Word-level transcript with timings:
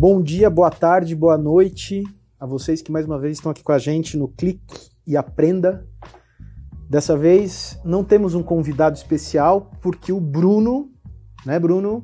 Bom 0.00 0.22
dia, 0.22 0.48
boa 0.48 0.70
tarde, 0.70 1.14
boa 1.14 1.36
noite 1.36 2.02
a 2.40 2.46
vocês 2.46 2.80
que 2.80 2.90
mais 2.90 3.04
uma 3.04 3.18
vez 3.18 3.36
estão 3.36 3.52
aqui 3.52 3.62
com 3.62 3.70
a 3.70 3.76
gente 3.76 4.16
no 4.16 4.28
Clique 4.28 4.88
e 5.06 5.14
Aprenda. 5.14 5.86
Dessa 6.88 7.14
vez 7.18 7.78
não 7.84 8.02
temos 8.02 8.34
um 8.34 8.42
convidado 8.42 8.96
especial 8.96 9.70
porque 9.82 10.10
o 10.10 10.18
Bruno, 10.18 10.88
né, 11.44 11.58
Bruno? 11.58 12.02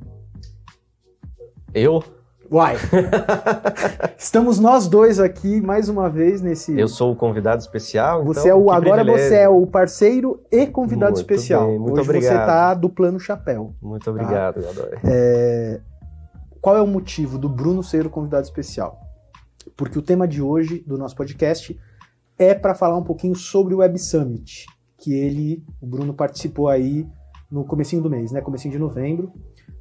Eu? 1.72 2.04
Uai! 2.52 2.76
Estamos 4.18 4.58
nós 4.58 4.86
dois 4.88 5.18
aqui 5.18 5.62
mais 5.62 5.88
uma 5.88 6.10
vez 6.10 6.42
nesse. 6.42 6.78
Eu 6.78 6.88
sou 6.88 7.12
o 7.12 7.16
convidado 7.16 7.62
especial. 7.62 8.22
Você 8.26 8.40
então, 8.40 8.50
é 8.50 8.54
o 8.54 8.70
agora 8.70 9.02
privilégio. 9.02 9.30
você 9.30 9.36
é 9.36 9.48
o 9.48 9.66
parceiro 9.66 10.44
e 10.52 10.66
convidado 10.66 11.12
Muito 11.12 11.22
especial. 11.22 11.66
bem, 11.66 11.78
muito 11.78 11.98
Hoje 11.98 12.10
obrigado. 12.10 12.40
você 12.40 12.46
tá 12.46 12.74
do 12.74 12.90
plano 12.90 13.18
chapéu. 13.18 13.74
Muito 13.80 14.10
obrigado, 14.10 14.60
Gador. 14.60 14.98
É, 15.02 15.80
Qual 16.66 16.76
é 16.76 16.82
o 16.82 16.86
motivo 16.88 17.38
do 17.38 17.48
Bruno 17.48 17.80
ser 17.80 18.04
o 18.06 18.10
convidado 18.10 18.42
especial? 18.42 18.98
Porque 19.76 19.96
o 19.96 20.02
tema 20.02 20.26
de 20.26 20.42
hoje 20.42 20.82
do 20.84 20.98
nosso 20.98 21.14
podcast 21.14 21.78
é 22.36 22.56
para 22.56 22.74
falar 22.74 22.96
um 22.96 23.04
pouquinho 23.04 23.36
sobre 23.36 23.72
o 23.72 23.78
Web 23.78 23.96
Summit, 24.00 24.66
que 24.98 25.14
ele, 25.14 25.62
o 25.80 25.86
Bruno 25.86 26.12
participou 26.12 26.68
aí 26.68 27.06
no 27.48 27.64
comecinho 27.64 28.02
do 28.02 28.10
mês, 28.10 28.32
né? 28.32 28.40
Comecinho 28.40 28.72
de 28.72 28.80
novembro. 28.80 29.32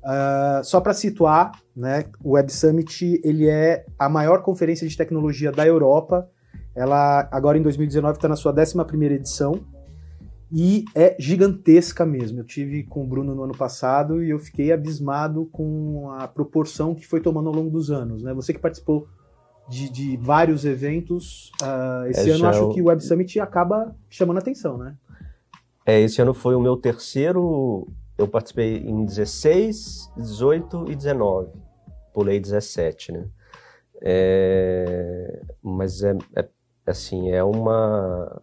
Ah, 0.03 0.61
só 0.63 0.79
para 0.79 0.93
situar, 0.93 1.59
né? 1.75 2.05
O 2.23 2.33
Web 2.33 2.53
Summit 2.53 3.19
ele 3.23 3.49
é 3.49 3.83
a 3.97 4.07
maior 4.07 4.43
conferência 4.43 4.87
de 4.87 4.95
tecnologia 4.95 5.51
da 5.51 5.65
Europa. 5.65 6.29
Ela 6.75 7.27
agora 7.31 7.57
em 7.57 7.63
2019 7.63 8.19
está 8.19 8.27
na 8.27 8.35
sua 8.35 8.53
11ª 8.53 9.11
edição 9.11 9.65
e 10.57 10.85
é 10.95 11.17
gigantesca 11.19 12.05
mesmo. 12.05 12.39
Eu 12.39 12.45
tive 12.45 12.83
com 12.83 13.03
o 13.03 13.05
Bruno 13.07 13.35
no 13.35 13.43
ano 13.43 13.57
passado 13.57 14.23
e 14.23 14.29
eu 14.29 14.39
fiquei 14.39 14.71
abismado 14.71 15.47
com 15.51 16.09
a 16.11 16.25
proporção 16.29 16.95
que 16.95 17.05
foi 17.05 17.19
tomando 17.19 17.49
ao 17.49 17.53
longo 17.55 17.69
dos 17.69 17.91
anos. 17.91 18.23
Né? 18.23 18.33
Você 18.33 18.53
que 18.53 18.59
participou 18.59 19.05
de, 19.67 19.89
de 19.91 20.15
vários 20.15 20.63
eventos, 20.63 21.51
ah, 21.61 22.05
esse 22.07 22.29
É, 22.31 22.33
ano 22.35 22.45
acho 22.47 22.59
eu- 22.61 22.69
que 22.69 22.81
o 22.81 22.85
Web 22.85 23.03
Summit 23.03 23.37
acaba 23.41 23.93
chamando 24.09 24.37
atenção, 24.37 24.77
né? 24.77 24.95
É, 25.85 25.99
esse 25.99 26.21
ano 26.21 26.33
foi 26.33 26.55
o 26.55 26.61
meu 26.61 26.77
terceiro. 26.77 27.85
Eu 28.17 28.25
participei 28.27 28.77
em 28.77 29.03
16, 29.03 30.09
18 30.15 30.85
e 30.89 30.95
19. 30.95 31.49
Pulei 32.13 32.39
17, 32.39 33.11
né? 33.11 33.25
É, 34.01 35.41
mas 35.61 36.01
é, 36.01 36.15
é 36.35 36.47
assim, 36.87 37.29
é 37.31 37.43
uma 37.43 38.41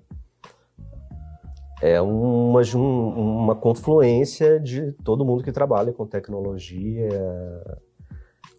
é 1.82 2.00
uma, 2.00 2.62
uma 2.76 3.56
confluência 3.56 4.60
de 4.60 4.92
todo 5.04 5.24
mundo 5.24 5.42
que 5.42 5.50
trabalha 5.50 5.92
com 5.92 6.06
tecnologia, 6.06 7.08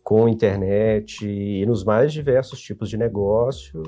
com 0.04 0.28
internet 0.28 1.26
e 1.26 1.66
nos 1.66 1.86
mais 1.86 2.12
diversos 2.12 2.62
tipos 2.62 2.90
de 2.90 2.98
negócio, 2.98 3.82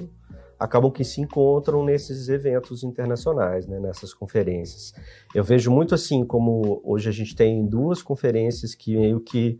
acabam 0.57 0.89
que 0.89 1.03
se 1.03 1.19
encontram 1.19 1.83
nesses 1.83 2.29
eventos 2.29 2.81
internacionais, 2.81 3.67
né, 3.67 3.77
nessas 3.77 4.13
conferências. 4.13 4.93
Eu 5.33 5.43
vejo 5.43 5.69
muito 5.69 5.93
assim 5.93 6.25
como 6.25 6.81
hoje 6.81 7.09
a 7.09 7.11
gente 7.11 7.35
tem 7.35 7.65
duas 7.65 8.01
conferências 8.01 8.73
que 8.73 8.95
meio 8.95 9.19
que 9.19 9.59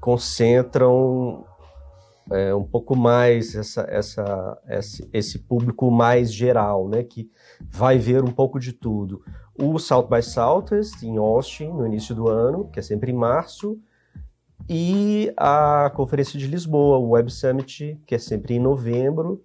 concentram 0.00 1.44
é, 2.30 2.54
um 2.54 2.64
pouco 2.64 2.96
mais 2.96 3.54
essa, 3.54 3.86
essa, 3.88 4.58
esse, 4.68 5.08
esse 5.12 5.38
público 5.38 5.90
mais 5.90 6.32
geral, 6.32 6.88
né, 6.88 7.02
que 7.02 7.30
vai 7.60 7.98
ver 7.98 8.22
um 8.22 8.30
pouco 8.32 8.58
de 8.58 8.72
tudo. 8.72 9.22
O 9.58 9.78
South 9.78 10.08
by 10.08 10.22
Southwest 10.22 11.02
em 11.02 11.16
Austin 11.16 11.68
no 11.68 11.86
início 11.86 12.14
do 12.14 12.28
ano, 12.28 12.68
que 12.70 12.78
é 12.78 12.82
sempre 12.82 13.10
em 13.10 13.14
março, 13.14 13.78
e 14.68 15.32
a 15.36 15.90
conferência 15.94 16.38
de 16.38 16.46
Lisboa, 16.46 16.98
o 16.98 17.10
Web 17.10 17.32
Summit, 17.32 17.98
que 18.06 18.14
é 18.14 18.18
sempre 18.18 18.54
em 18.54 18.60
novembro. 18.60 19.42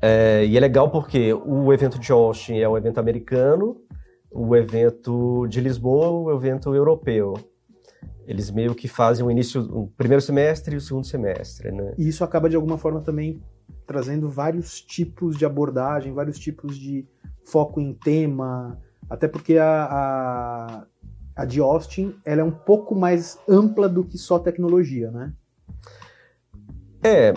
É, 0.00 0.44
e 0.46 0.56
é 0.56 0.60
legal 0.60 0.90
porque 0.90 1.32
o 1.32 1.72
evento 1.72 1.98
de 1.98 2.10
Austin 2.12 2.58
é 2.58 2.68
o 2.68 2.76
evento 2.76 2.98
americano, 2.98 3.80
o 4.30 4.54
evento 4.56 5.46
de 5.48 5.60
Lisboa, 5.60 6.08
o 6.10 6.36
evento 6.36 6.74
europeu. 6.74 7.34
Eles 8.26 8.50
meio 8.50 8.74
que 8.74 8.86
fazem 8.88 9.24
o 9.24 9.30
início, 9.30 9.62
o 9.62 9.88
primeiro 9.88 10.22
semestre 10.22 10.74
e 10.74 10.78
o 10.78 10.80
segundo 10.80 11.06
semestre, 11.06 11.72
né? 11.72 11.94
E 11.98 12.08
isso 12.08 12.22
acaba 12.22 12.48
de 12.48 12.56
alguma 12.56 12.78
forma 12.78 13.00
também 13.00 13.42
trazendo 13.86 14.28
vários 14.28 14.80
tipos 14.80 15.36
de 15.36 15.44
abordagem, 15.44 16.12
vários 16.12 16.38
tipos 16.38 16.76
de 16.76 17.06
foco 17.44 17.80
em 17.80 17.92
tema, 17.92 18.80
até 19.10 19.26
porque 19.26 19.58
a, 19.58 19.84
a, 19.84 20.86
a 21.36 21.44
de 21.44 21.60
Austin 21.60 22.14
ela 22.24 22.40
é 22.40 22.44
um 22.44 22.52
pouco 22.52 22.94
mais 22.94 23.38
ampla 23.48 23.88
do 23.88 24.04
que 24.04 24.16
só 24.16 24.38
tecnologia, 24.38 25.10
né? 25.10 25.32
É, 27.04 27.34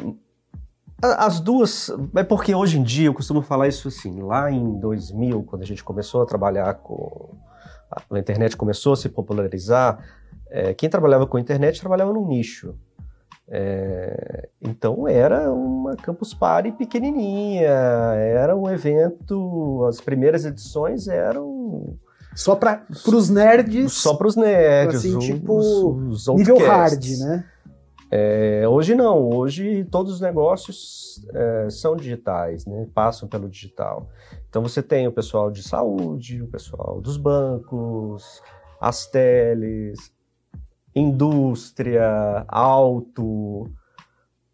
as 1.02 1.40
duas, 1.40 1.92
é 2.16 2.24
porque 2.24 2.54
hoje 2.54 2.80
em 2.80 2.84
dia 2.84 3.08
eu 3.08 3.14
costumo 3.14 3.42
falar 3.42 3.68
isso 3.68 3.88
assim, 3.88 4.22
lá 4.22 4.52
em 4.52 4.80
2000, 4.80 5.44
quando 5.44 5.64
a 5.64 5.66
gente 5.66 5.84
começou 5.84 6.22
a 6.22 6.26
trabalhar 6.26 6.76
com, 6.76 7.36
a 8.10 8.20
internet 8.20 8.56
começou 8.56 8.94
a 8.94 8.96
se 8.96 9.10
popularizar, 9.10 10.00
é, 10.58 10.74
quem 10.74 10.90
trabalhava 10.90 11.28
com 11.28 11.38
internet 11.38 11.80
trabalhava 11.80 12.14
num 12.14 12.26
nicho. 12.28 12.76
É, 13.48 14.50
então 14.60 15.08
era 15.08 15.52
uma 15.54 15.96
Campus 15.96 16.34
Party 16.34 16.72
pequenininha, 16.72 17.70
era 17.70 18.56
um 18.56 18.68
evento, 18.70 19.86
as 19.88 20.02
primeiras 20.02 20.46
edições 20.46 21.08
eram 21.08 21.96
Só 22.34 22.56
para 22.56 22.84
os 22.90 23.30
nerds, 23.30 23.94
só 23.94 24.16
para 24.16 24.28
os 24.28 24.36
nerds, 24.36 24.96
assim, 24.98 25.16
os- 25.18 25.26
tipo, 25.26 25.58
os 26.10 26.28
nível 26.36 26.58
hard, 26.58 27.06
né? 27.20 27.46
É, 28.12 28.68
hoje 28.68 28.96
não, 28.96 29.30
hoje 29.30 29.84
todos 29.92 30.14
os 30.14 30.22
negócios 30.22 31.24
é, 31.34 31.70
são 31.70 31.96
digitais, 31.96 32.66
né? 32.66 32.88
passam 32.94 33.28
pelo 33.28 33.48
digital. 33.50 34.10
Então 34.50 34.62
você 34.64 34.82
tem 34.82 35.08
o 35.08 35.12
pessoal 35.12 35.52
de 35.52 35.62
saúde, 35.62 36.42
o 36.42 36.48
pessoal 36.48 37.00
dos 37.02 37.18
bancos, 37.18 38.42
as 38.80 39.06
teles, 39.08 40.12
indústria, 40.96 42.46
auto, 42.48 43.68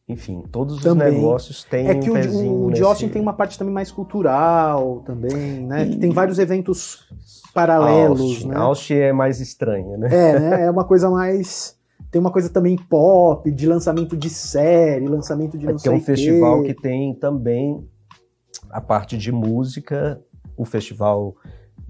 enfim, 0.08 0.44
todos 0.52 0.78
os 0.78 0.84
Também. 0.84 1.12
negócios 1.14 1.64
têm 1.64 1.88
É 1.88 1.96
que 1.96 2.10
um 2.10 2.14
o, 2.14 2.16
pezinho 2.16 2.52
o, 2.54 2.66
o 2.68 2.72
de 2.72 2.82
Austin 2.82 3.08
tem 3.10 3.22
uma 3.22 3.34
parte 3.34 3.58
também 3.58 3.74
mais 3.74 3.92
cultural 3.92 5.02
também, 5.06 5.62
né? 5.66 5.86
Que 5.86 5.94
E- 5.94 6.00
tem 6.00 6.10
vários 6.12 6.40
eventos 6.40 7.06
paralelos, 7.54 8.20
Austin. 8.22 8.48
né? 8.48 8.56
Austin 8.58 8.94
é 8.96 9.14
mais 9.14 9.40
estranha, 9.40 9.98
né? 9.98 10.08
É, 10.12 10.40
né? 10.40 10.66
É 10.66 10.72
uma 10.72 10.84
coisa 10.84 11.10
mais. 11.10 11.80
Tem 12.10 12.20
uma 12.20 12.32
coisa 12.32 12.50
também 12.50 12.76
pop, 12.76 13.50
de 13.50 13.66
lançamento 13.66 14.18
de 14.18 14.30
série, 14.30 15.08
lançamento 15.08 15.58
de 15.58 15.66
não 15.66 15.76
que 15.76 15.88
é 15.88 15.92
sei 15.92 15.98
um 15.98 16.02
festival 16.02 16.62
quê. 16.64 16.74
que 16.74 16.82
tem 16.82 17.14
também 17.14 17.88
a 18.70 18.82
parte 18.82 19.18
de 19.18 19.32
música, 19.32 20.20
o 20.58 20.66
festival 20.66 21.36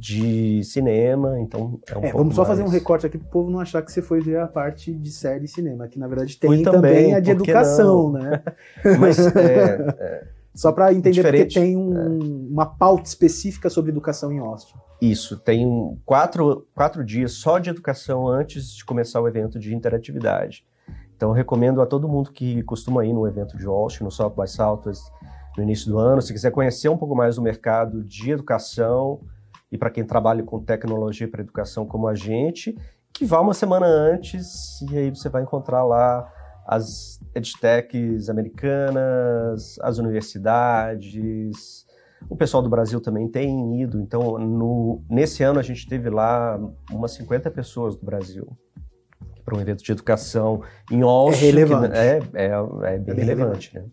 de 0.01 0.63
cinema, 0.63 1.39
então 1.39 1.79
é 1.87 1.93
um 1.95 1.99
É, 1.99 2.01
pouco 2.01 2.17
vamos 2.17 2.35
só 2.35 2.43
fazer 2.43 2.61
um 2.63 2.65
mais- 2.65 2.73
recorte 2.73 3.05
aqui 3.05 3.19
pro 3.19 3.27
povo 3.29 3.51
não 3.51 3.59
achar 3.59 3.83
que 3.83 3.91
você 3.91 4.01
foi 4.01 4.19
ver 4.19 4.39
a 4.39 4.47
parte 4.47 4.91
de 4.91 5.11
série 5.11 5.45
e 5.45 5.47
cinema, 5.47 5.87
que 5.87 5.99
na 5.99 6.07
verdade 6.07 6.39
tem 6.39 6.49
Fui 6.49 6.63
também, 6.63 6.81
também, 6.81 7.13
a 7.15 7.19
de 7.19 7.25
que 7.25 7.31
educação, 7.31 8.11
não? 8.11 8.13
né? 8.13 8.41
Mas 8.99 9.19
é, 9.35 10.27
Só 10.55 10.71
para 10.71 10.91
entender 10.91 11.21
porque 11.21 11.45
Diferente. 11.45 11.53
tem 11.53 11.77
um- 11.77 12.47
uma 12.51 12.65
pauta 12.65 13.07
específica 13.07 13.69
sobre 13.69 13.91
educação 13.91 14.31
em 14.31 14.39
Austin. 14.39 14.73
isso, 14.99 15.37
tem 15.37 15.97
quatro, 16.05 16.65
quatro 16.75 17.03
dias 17.05 17.33
só 17.33 17.59
de 17.59 17.69
educação 17.69 18.27
antes 18.27 18.73
de 18.73 18.83
começar 18.83 19.21
o 19.21 19.27
evento 19.27 19.59
de 19.59 19.73
interatividade. 19.75 20.65
Então 21.15 21.29
eu 21.29 21.33
recomendo 21.35 21.79
a 21.79 21.85
todo 21.85 22.07
mundo 22.09 22.31
que 22.31 22.63
costuma 22.63 23.05
ir 23.05 23.13
no 23.13 23.27
evento 23.27 23.55
de 23.55 23.65
Austin, 23.67 24.03
no 24.03 24.09
South 24.11 24.31
by 24.35 24.47
Southwest, 24.47 25.03
no 25.55 25.61
início 25.63 25.91
do 25.91 25.99
ano, 25.99 26.21
se 26.21 26.33
quiser 26.33 26.49
conhecer 26.51 26.89
um 26.89 26.97
pouco 26.97 27.15
mais 27.15 27.35
do 27.35 27.41
mercado 27.41 28.03
de 28.03 28.31
educação 28.31 29.19
e 29.71 29.77
para 29.77 29.89
quem 29.89 30.03
trabalha 30.03 30.43
com 30.43 30.59
tecnologia 30.59 31.27
para 31.27 31.41
educação 31.41 31.85
como 31.85 32.07
a 32.07 32.15
gente, 32.15 32.77
que 33.13 33.25
vá 33.25 33.39
uma 33.39 33.53
semana 33.53 33.85
antes 33.85 34.81
e 34.91 34.97
aí 34.97 35.09
você 35.09 35.29
vai 35.29 35.43
encontrar 35.43 35.83
lá 35.83 36.31
as 36.67 37.19
edtechs 37.33 38.29
americanas, 38.29 39.79
as 39.81 39.97
universidades, 39.97 41.85
o 42.29 42.35
pessoal 42.35 42.61
do 42.61 42.69
Brasil 42.69 43.01
também 43.01 43.27
tem 43.27 43.81
ido, 43.81 43.99
então 43.99 44.37
no, 44.37 45.01
nesse 45.09 45.43
ano 45.43 45.59
a 45.59 45.63
gente 45.63 45.87
teve 45.87 46.09
lá 46.09 46.59
umas 46.91 47.11
50 47.13 47.49
pessoas 47.51 47.95
do 47.95 48.05
Brasil 48.05 48.47
para 49.43 49.57
um 49.57 49.61
evento 49.61 49.83
de 49.83 49.91
educação 49.91 50.61
em 50.89 51.01
Austin. 51.01 51.39
que 51.39 51.45
relevante. 51.45 51.97
é, 51.97 52.19
é, 52.33 52.51
é 52.93 52.97
bem 52.99 53.15
bem 53.15 53.25
relevante, 53.25 53.75
né? 53.75 53.85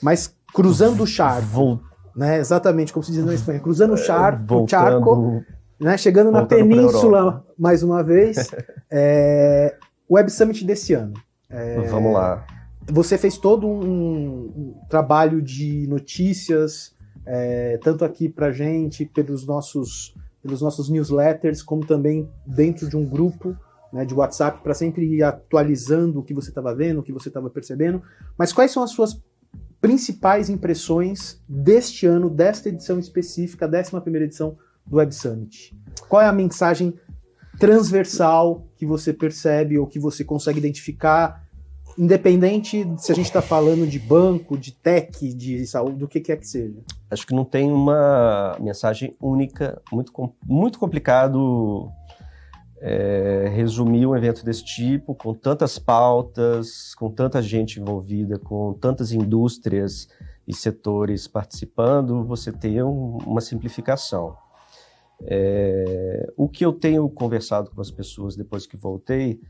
Mas 0.00 0.34
cruzando 0.54 1.02
o 1.02 1.06
charco, 1.06 1.82
né? 2.14 2.38
Exatamente 2.38 2.92
como 2.92 3.02
se 3.02 3.12
diz 3.12 3.24
na 3.24 3.34
Espanha, 3.34 3.60
cruzando 3.60 3.94
o 3.94 3.96
charco, 3.96 4.42
o 4.42 4.46
voltando, 4.46 4.70
charco 4.70 5.44
né? 5.82 5.98
Chegando 5.98 6.30
na 6.30 6.46
península 6.46 7.44
mais 7.58 7.82
uma 7.82 8.02
vez. 8.02 8.50
é, 8.90 9.76
Web 10.08 10.30
Summit 10.30 10.64
desse 10.64 10.94
ano. 10.94 11.14
É, 11.50 11.80
vamos 11.82 12.12
lá. 12.12 12.46
Você 12.90 13.18
fez 13.18 13.36
todo 13.36 13.66
um, 13.66 13.82
um 13.84 14.74
trabalho 14.88 15.42
de 15.42 15.86
notícias, 15.88 16.94
é, 17.26 17.78
tanto 17.82 18.04
aqui 18.04 18.28
pra 18.28 18.52
gente, 18.52 19.04
pelos 19.04 19.46
nossos, 19.46 20.14
pelos 20.42 20.62
nossos 20.62 20.88
newsletters, 20.88 21.62
como 21.62 21.84
também 21.84 22.28
dentro 22.46 22.88
de 22.88 22.96
um 22.96 23.04
grupo 23.04 23.56
né, 23.92 24.04
de 24.04 24.14
WhatsApp 24.14 24.60
para 24.62 24.74
sempre 24.74 25.04
ir 25.04 25.22
atualizando 25.22 26.20
o 26.20 26.22
que 26.22 26.32
você 26.32 26.48
estava 26.48 26.74
vendo, 26.74 27.00
o 27.00 27.02
que 27.02 27.12
você 27.12 27.28
estava 27.28 27.50
percebendo. 27.50 28.02
Mas 28.38 28.52
quais 28.52 28.70
são 28.70 28.82
as 28.82 28.90
suas 28.90 29.20
principais 29.82 30.48
impressões 30.48 31.42
deste 31.48 32.06
ano, 32.06 32.30
desta 32.30 32.68
edição 32.68 33.00
específica, 33.00 33.68
11 33.68 34.00
primeira 34.00 34.26
edição 34.26 34.56
do 34.86 34.96
Web 34.96 35.12
Summit? 35.12 35.76
Qual 36.08 36.22
é 36.22 36.26
a 36.26 36.32
mensagem 36.32 36.94
transversal 37.58 38.64
que 38.76 38.86
você 38.86 39.12
percebe 39.12 39.76
ou 39.76 39.86
que 39.86 39.98
você 39.98 40.24
consegue 40.24 40.60
identificar, 40.60 41.44
independente 41.98 42.86
se 42.96 43.10
a 43.10 43.14
gente 43.14 43.26
está 43.26 43.42
falando 43.42 43.84
de 43.84 43.98
banco, 43.98 44.56
de 44.56 44.70
tech, 44.70 45.34
de 45.34 45.66
saúde, 45.66 45.96
do 45.96 46.06
que 46.06 46.20
quer 46.20 46.36
que 46.36 46.46
seja? 46.46 46.78
Acho 47.10 47.26
que 47.26 47.34
não 47.34 47.44
tem 47.44 47.70
uma 47.70 48.56
mensagem 48.60 49.16
única, 49.20 49.82
muito, 49.92 50.12
muito 50.46 50.78
complicado 50.78 51.90
é, 52.84 53.48
resumir 53.54 54.04
um 54.06 54.16
evento 54.16 54.44
desse 54.44 54.64
tipo, 54.64 55.14
com 55.14 55.32
tantas 55.32 55.78
pautas, 55.78 56.92
com 56.96 57.08
tanta 57.08 57.40
gente 57.40 57.80
envolvida, 57.80 58.40
com 58.40 58.72
tantas 58.74 59.12
indústrias 59.12 60.08
e 60.48 60.52
setores 60.52 61.28
participando, 61.28 62.24
você 62.24 62.50
tem 62.50 62.82
um, 62.82 63.18
uma 63.24 63.40
simplificação. 63.40 64.36
É, 65.24 66.28
o 66.36 66.48
que 66.48 66.64
eu 66.66 66.72
tenho 66.72 67.08
conversado 67.08 67.70
com 67.70 67.80
as 67.80 67.92
pessoas 67.92 68.34
depois 68.34 68.66
que 68.66 68.76
voltei 68.76 69.40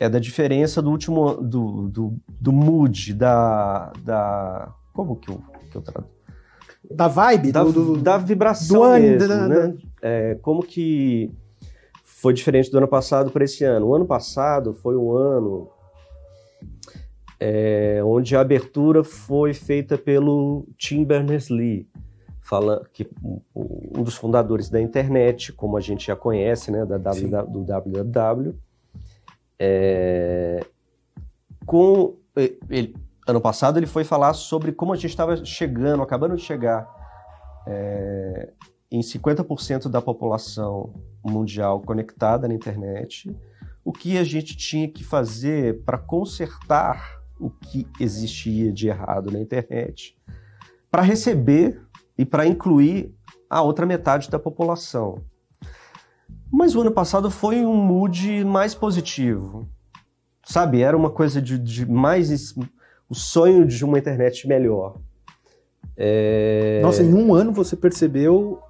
é 0.00 0.08
da 0.08 0.18
diferença 0.18 0.82
do 0.82 0.90
último 0.90 1.34
do, 1.34 1.88
do, 1.88 2.16
do 2.28 2.52
mood, 2.52 3.14
da, 3.14 3.92
da. 4.02 4.74
Como 4.92 5.14
que 5.14 5.30
eu, 5.30 5.40
que 5.70 5.76
eu 5.76 5.82
traduzo? 5.82 6.12
Da 6.90 7.06
vibe, 7.06 7.52
da, 7.52 7.62
do, 7.62 7.96
da 7.96 8.18
vibração 8.18 8.80
do 8.80 9.00
mesmo, 9.00 9.28
da, 9.28 9.46
né? 9.46 9.76
É, 10.02 10.34
como 10.42 10.64
que 10.64 11.32
foi 12.20 12.34
diferente 12.34 12.70
do 12.70 12.76
ano 12.76 12.88
passado 12.88 13.30
para 13.30 13.44
esse 13.44 13.64
ano. 13.64 13.86
O 13.86 13.94
ano 13.94 14.04
passado 14.04 14.74
foi 14.74 14.96
um 14.96 15.12
ano 15.12 15.70
é, 17.38 18.02
onde 18.04 18.36
a 18.36 18.40
abertura 18.40 19.02
foi 19.02 19.54
feita 19.54 19.96
pelo 19.96 20.66
Tim 20.76 21.02
Berners-Lee, 21.02 21.88
que 22.92 23.08
um 23.54 24.02
dos 24.02 24.16
fundadores 24.16 24.68
da 24.68 24.80
internet, 24.80 25.52
como 25.52 25.76
a 25.76 25.80
gente 25.80 26.08
já 26.08 26.16
conhece, 26.16 26.70
né, 26.70 26.84
da 26.84 26.98
w, 26.98 27.46
do 27.46 27.64
www. 27.64 28.54
É, 29.58 30.64
com 31.64 32.16
ele, 32.68 32.94
ano 33.26 33.40
passado 33.40 33.78
ele 33.78 33.86
foi 33.86 34.04
falar 34.04 34.34
sobre 34.34 34.72
como 34.72 34.92
a 34.92 34.96
gente 34.96 35.10
estava 35.10 35.42
chegando, 35.44 36.02
acabando 36.02 36.36
de 36.36 36.42
chegar 36.42 36.88
é, 37.66 38.52
em 38.90 39.00
50% 39.00 39.88
da 39.88 40.02
população 40.02 40.92
mundial 41.24 41.80
conectada 41.80 42.48
na 42.48 42.54
internet, 42.54 43.34
o 43.84 43.92
que 43.92 44.18
a 44.18 44.24
gente 44.24 44.56
tinha 44.56 44.88
que 44.88 45.04
fazer 45.04 45.82
para 45.84 45.96
consertar 45.96 47.20
o 47.38 47.50
que 47.50 47.86
existia 47.98 48.72
de 48.72 48.88
errado 48.88 49.30
na 49.30 49.40
internet, 49.40 50.16
para 50.90 51.02
receber 51.02 51.80
e 52.18 52.24
para 52.24 52.46
incluir 52.46 53.14
a 53.48 53.62
outra 53.62 53.86
metade 53.86 54.28
da 54.28 54.38
população. 54.38 55.22
Mas 56.52 56.74
o 56.74 56.80
ano 56.80 56.90
passado 56.90 57.30
foi 57.30 57.64
um 57.64 57.76
mood 57.76 58.44
mais 58.44 58.74
positivo. 58.74 59.68
Sabe, 60.44 60.82
era 60.82 60.96
uma 60.96 61.10
coisa 61.10 61.40
de, 61.40 61.58
de 61.58 61.86
mais. 61.86 62.54
o 63.08 63.14
sonho 63.14 63.66
de 63.66 63.84
uma 63.84 63.98
internet 63.98 64.48
melhor. 64.48 64.98
É... 65.96 66.80
Nossa, 66.82 67.02
em 67.02 67.14
um 67.14 67.32
ano 67.32 67.52
você 67.52 67.76
percebeu 67.76 68.60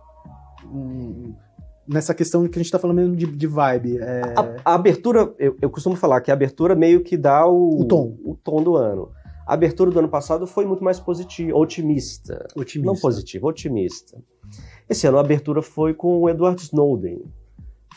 nessa 1.86 2.14
questão 2.14 2.46
que 2.46 2.58
a 2.58 2.60
gente 2.60 2.66
está 2.66 2.78
falando 2.78 3.16
de, 3.16 3.26
de 3.26 3.46
vibe. 3.46 3.98
É... 3.98 4.22
A, 4.36 4.72
a, 4.72 4.74
abertura, 4.74 5.34
eu, 5.38 5.56
eu, 5.60 5.68
costumo 5.68 5.96
falar 5.96 6.20
que 6.20 6.30
a 6.30 6.34
abertura 6.34 6.74
meio 6.74 7.02
que 7.02 7.16
dá 7.16 7.46
o, 7.46 7.80
o, 7.80 7.84
tom. 7.84 8.16
o 8.24 8.34
tom 8.34 8.62
do 8.62 8.76
ano. 8.76 9.10
A 9.46 9.54
abertura 9.54 9.90
do 9.90 9.98
ano 9.98 10.08
passado 10.08 10.46
foi 10.46 10.64
muito 10.64 10.84
mais 10.84 11.00
positiva, 11.00 11.56
otimista. 11.58 12.46
Otimista. 12.54 12.92
Não 12.92 12.94
positiva, 12.94 13.46
otimista. 13.48 14.22
Esse 14.88 15.06
ano 15.06 15.18
a 15.18 15.20
abertura 15.20 15.60
foi 15.62 15.92
com 15.92 16.20
o 16.20 16.28
Edward 16.28 16.60
Snowden, 16.62 17.24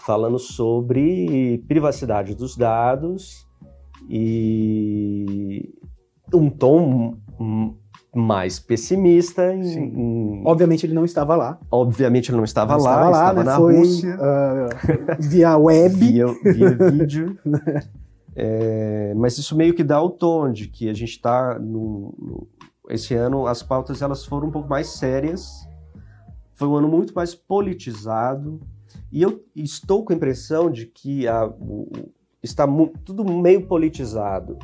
falando 0.04 0.40
sobre 0.40 1.64
privacidade 1.68 2.34
dos 2.34 2.58
dados 2.58 3.48
e 4.10 5.74
um 6.34 6.50
tom 6.50 7.18
mais 8.14 8.60
pessimista. 8.60 9.54
Em, 9.54 9.78
em... 9.78 10.44
Obviamente 10.46 10.86
ele 10.86 10.94
não 10.94 11.06
estava 11.06 11.36
lá. 11.36 11.60
Obviamente 11.72 12.30
ele 12.30 12.38
não 12.38 12.44
estava 12.44 12.78
não 12.78 12.84
lá, 12.84 12.92
estava, 12.92 13.10
lá, 13.10 13.20
estava 13.20 13.40
né? 13.40 13.44
na 13.44 13.58
Foi, 13.58 13.76
Rússia. 13.78 14.16
Uh, 14.16 15.16
via 15.20 15.58
web. 15.58 15.96
via, 15.96 16.26
via 16.44 16.70
vídeo. 16.92 17.38
é, 18.36 19.14
mas 19.16 19.38
isso 19.38 19.56
meio 19.56 19.74
que 19.74 19.84
dá 19.84 20.02
o 20.02 20.10
tom 20.10 20.52
de 20.52 20.68
que 20.68 20.90
a 20.90 20.94
gente 20.94 21.12
está 21.12 21.58
no, 21.60 22.14
no, 22.18 22.48
esse 22.90 23.14
ano 23.16 23.48
as 23.48 23.64
pautas 23.64 24.02
elas 24.02 24.26
foram 24.26 24.48
um 24.48 24.52
pouco 24.52 24.70
mais 24.70 24.88
sérias. 24.88 25.68
Foi 26.54 26.68
um 26.68 26.76
ano 26.76 26.88
muito 26.88 27.14
mais 27.14 27.34
politizado. 27.34 28.60
E 29.12 29.22
eu 29.22 29.44
estou 29.56 30.06
com 30.06 30.14
a 30.14 30.16
impressão 30.16 30.70
de 30.70 30.86
que 30.86 31.28
a, 31.28 31.46
o, 31.48 31.90
está 32.44 32.68
tudo 33.04 33.24
meio 33.26 33.66
politizado 33.66 34.58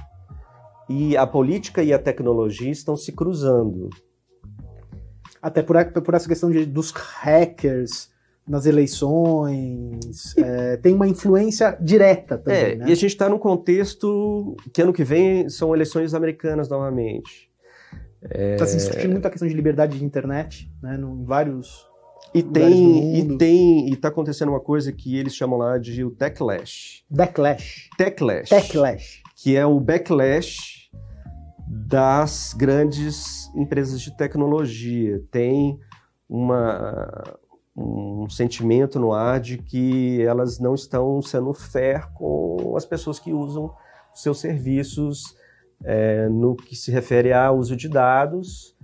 e 0.89 1.15
a 1.15 1.27
política 1.27 1.83
e 1.83 1.93
a 1.93 1.99
tecnologia 1.99 2.71
estão 2.71 2.97
se 2.97 3.11
cruzando. 3.11 3.89
Até 5.41 5.61
por, 5.61 5.77
por 6.03 6.13
essa 6.15 6.27
questão 6.27 6.49
de, 6.49 6.65
dos 6.65 6.91
hackers 6.91 8.09
nas 8.47 8.65
eleições, 8.65 10.35
é, 10.35 10.75
tem 10.77 10.95
uma 10.95 11.07
influência 11.07 11.77
direta 11.79 12.35
também. 12.39 12.71
É, 12.71 12.75
né? 12.75 12.85
e 12.89 12.91
a 12.91 12.95
gente 12.95 13.11
está 13.11 13.29
num 13.29 13.37
contexto 13.37 14.57
que 14.73 14.81
ano 14.81 14.91
que 14.91 15.03
vem 15.03 15.47
são 15.47 15.73
eleições 15.75 16.15
americanas 16.15 16.67
novamente. 16.67 17.47
Está 18.21 18.65
é... 18.65 18.67
se 18.67 18.77
discutindo 18.77 19.11
muito 19.11 19.25
a 19.27 19.29
questão 19.29 19.47
de 19.47 19.53
liberdade 19.53 19.99
de 19.99 20.03
internet, 20.03 20.69
né, 20.81 20.95
em 20.95 21.23
vários 21.23 21.87
e 22.33 22.43
tem 22.43 23.17
e 23.17 23.37
tem 23.37 23.89
e 23.89 23.93
está 23.93 24.09
acontecendo 24.09 24.49
uma 24.49 24.59
coisa 24.59 24.91
que 24.91 25.17
eles 25.17 25.35
chamam 25.35 25.57
lá 25.57 25.77
de 25.77 26.03
o 26.03 26.11
techlash. 26.11 27.03
Backlash. 27.09 27.89
Techlash. 27.97 28.49
Techlash. 28.49 29.21
Que 29.35 29.55
é 29.55 29.65
o 29.65 29.79
backlash 29.79 30.78
das 31.71 32.55
grandes 32.57 33.53
empresas 33.53 34.01
de 34.01 34.15
tecnologia. 34.17 35.23
Tem 35.29 35.79
uma, 36.27 37.23
um 37.77 38.27
sentimento 38.27 38.99
no 38.99 39.13
ar 39.13 39.39
de 39.39 39.59
que 39.59 40.19
elas 40.23 40.59
não 40.59 40.73
estão 40.73 41.21
sendo 41.21 41.53
fair 41.53 42.11
com 42.13 42.75
as 42.75 42.85
pessoas 42.85 43.19
que 43.19 43.31
usam 43.31 43.71
seus 44.15 44.39
serviços 44.39 45.37
é, 45.83 46.27
no 46.27 46.55
que 46.55 46.75
se 46.75 46.89
refere 46.89 47.31
ao 47.31 47.59
uso 47.59 47.75
de 47.75 47.87
dados. 47.87 48.75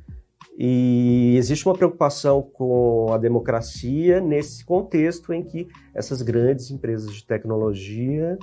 E 0.55 1.35
existe 1.37 1.67
uma 1.67 1.75
preocupação 1.75 2.41
com 2.41 3.11
a 3.11 3.17
democracia 3.17 4.21
nesse 4.21 4.63
contexto 4.63 5.33
em 5.33 5.43
que 5.43 5.67
essas 5.93 6.21
grandes 6.21 6.69
empresas 6.69 7.11
de 7.13 7.25
tecnologia 7.25 8.37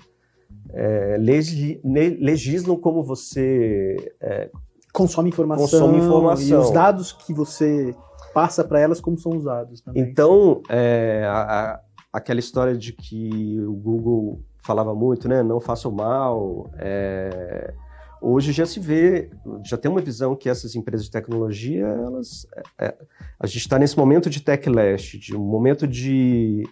é, 0.73 1.17
legislam 1.19 2.77
como 2.77 3.03
você 3.03 3.97
é, 4.21 4.51
consome 4.93 5.29
informação, 5.29 5.65
consome 5.65 5.99
informação 5.99 6.47
e 6.47 6.55
os 6.55 6.71
dados 6.71 7.13
que 7.13 7.33
você 7.33 7.95
passa 8.33 8.65
para 8.65 8.81
elas 8.81 9.01
como 9.01 9.19
são 9.19 9.33
usados 9.33 9.81
também. 9.81 10.03
Então, 10.03 10.63
é, 10.69 11.25
a, 11.27 11.41
a, 11.41 11.81
aquela 12.13 12.41
história 12.41 12.77
de 12.77 12.93
que 12.93 13.61
o 13.61 13.73
Google 13.75 14.41
falava 14.59 14.95
muito, 14.95 15.29
né? 15.29 15.43
Não 15.43 15.61
faça 15.61 15.89
o 15.89 15.93
mal. 15.93 16.71
É, 16.79 17.75
hoje 18.21 18.53
já 18.53 18.65
se 18.65 18.79
vê, 18.79 19.31
já 19.65 19.77
tem 19.77 19.91
uma 19.91 20.01
visão 20.01 20.37
que 20.37 20.49
essas 20.49 20.75
empresas 20.75 21.07
de 21.07 21.13
tecnologia, 21.13 21.87
elas, 21.87 22.47
é, 22.79 22.87
é 22.87 22.97
a 23.39 23.47
gente 23.47 23.59
está 23.59 23.79
nesse 23.79 23.99
momento 23.99 24.31
de 24.31 24.41
techlash, 24.41 25.19
de 25.19 25.37
um 25.37 25.45
momento 25.45 25.87
de, 25.87 26.63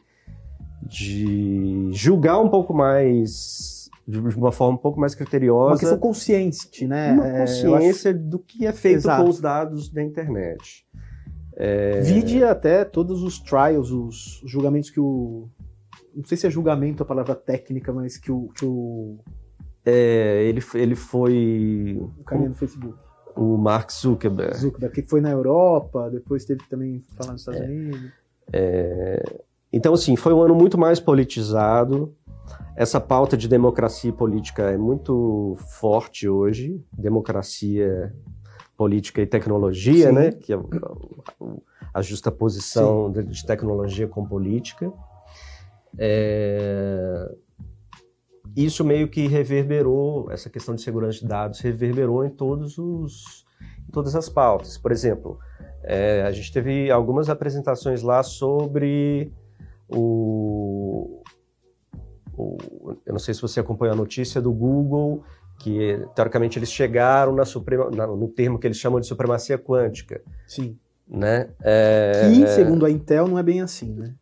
de 0.82 1.90
julgar 1.92 2.40
um 2.40 2.48
pouco 2.48 2.72
mais 2.72 3.80
de 4.10 4.18
uma 4.18 4.50
forma 4.50 4.74
um 4.74 4.80
pouco 4.80 4.98
mais 4.98 5.14
criteriosa. 5.14 5.72
Uma 5.72 5.78
questão 5.78 5.98
consciente, 5.98 6.86
né? 6.86 7.12
Uma 7.12 7.28
é, 7.28 7.40
consciência 7.40 8.10
acho... 8.10 8.20
do 8.20 8.38
que 8.38 8.66
é 8.66 8.72
feito 8.72 8.98
Exato. 8.98 9.22
com 9.22 9.30
os 9.30 9.40
dados 9.40 9.88
da 9.88 10.02
internet. 10.02 10.84
É... 11.54 12.00
Vide 12.00 12.42
até 12.42 12.84
todos 12.84 13.22
os 13.22 13.38
trials, 13.38 13.90
os 13.90 14.42
julgamentos 14.44 14.90
que 14.90 15.00
o. 15.00 15.48
Não 16.14 16.24
sei 16.24 16.36
se 16.36 16.46
é 16.46 16.50
julgamento 16.50 17.02
a 17.02 17.06
palavra 17.06 17.34
técnica, 17.34 17.92
mas 17.92 18.16
que 18.16 18.32
o. 18.32 18.48
Que 18.48 18.64
o... 18.64 19.18
É, 19.84 20.42
ele, 20.44 20.62
ele 20.74 20.96
foi. 20.96 21.96
O 22.18 22.24
caminho 22.24 22.50
do 22.50 22.56
Facebook. 22.56 22.98
O 23.36 23.56
Mark 23.56 23.92
Zuckerberg. 23.92 24.56
Zuckerberg, 24.56 25.02
que 25.02 25.08
foi 25.08 25.20
na 25.20 25.30
Europa, 25.30 26.10
depois 26.10 26.44
teve 26.44 26.62
também 26.68 27.00
falar 27.16 27.32
nos 27.32 27.42
Estados 27.42 27.60
é, 27.60 27.64
Unidos. 27.64 28.12
É, 28.52 29.42
então, 29.72 29.94
assim, 29.94 30.16
foi 30.16 30.32
um 30.32 30.42
ano 30.42 30.54
muito 30.54 30.76
mais 30.76 30.98
politizado. 30.98 32.14
Essa 32.76 33.00
pauta 33.00 33.36
de 33.36 33.46
democracia 33.46 34.10
e 34.10 34.12
política 34.12 34.64
é 34.64 34.76
muito 34.76 35.56
forte 35.78 36.28
hoje. 36.28 36.82
Democracia, 36.92 38.14
política 38.76 39.20
e 39.20 39.26
tecnologia, 39.26 40.08
Sim. 40.08 40.14
né? 40.14 40.32
Que 40.32 40.52
é 40.52 40.58
a 41.92 42.02
justa 42.02 42.32
posição 42.32 43.10
de 43.12 43.44
tecnologia 43.44 44.08
com 44.08 44.24
política. 44.24 44.92
É... 45.98 47.28
isso 48.56 48.84
meio 48.84 49.08
que 49.08 49.26
reverberou, 49.26 50.30
essa 50.30 50.48
questão 50.48 50.72
de 50.72 50.82
segurança 50.82 51.18
de 51.18 51.26
dados 51.26 51.58
reverberou 51.58 52.24
em 52.24 52.30
todos 52.30 52.78
os, 52.78 53.44
em 53.88 53.90
todas 53.90 54.14
as 54.14 54.28
pautas. 54.28 54.78
Por 54.78 54.92
exemplo, 54.92 55.38
é, 55.82 56.22
a 56.22 56.30
gente 56.30 56.52
teve 56.52 56.90
algumas 56.90 57.28
apresentações 57.28 58.02
lá 58.02 58.22
sobre 58.22 59.32
o, 59.90 61.22
o, 62.36 62.58
Eu 63.04 63.12
não 63.12 63.18
sei 63.18 63.34
se 63.34 63.42
você 63.42 63.60
acompanhou 63.60 63.94
a 63.94 63.96
notícia 63.96 64.40
do 64.40 64.52
Google, 64.52 65.22
que 65.58 66.02
teoricamente 66.14 66.58
eles 66.58 66.70
chegaram 66.70 67.34
na 67.34 67.44
suprema, 67.44 67.90
na, 67.90 68.06
no 68.06 68.28
termo 68.28 68.58
que 68.58 68.66
eles 68.66 68.78
chamam 68.78 69.00
de 69.00 69.06
supremacia 69.06 69.58
quântica. 69.58 70.22
Sim. 70.46 70.78
Né? 71.08 71.48
É, 71.62 72.30
que, 72.32 72.46
segundo 72.48 72.86
a 72.86 72.90
Intel, 72.90 73.26
não 73.26 73.38
é 73.38 73.42
bem 73.42 73.60
assim, 73.60 73.92
né? 73.92 74.14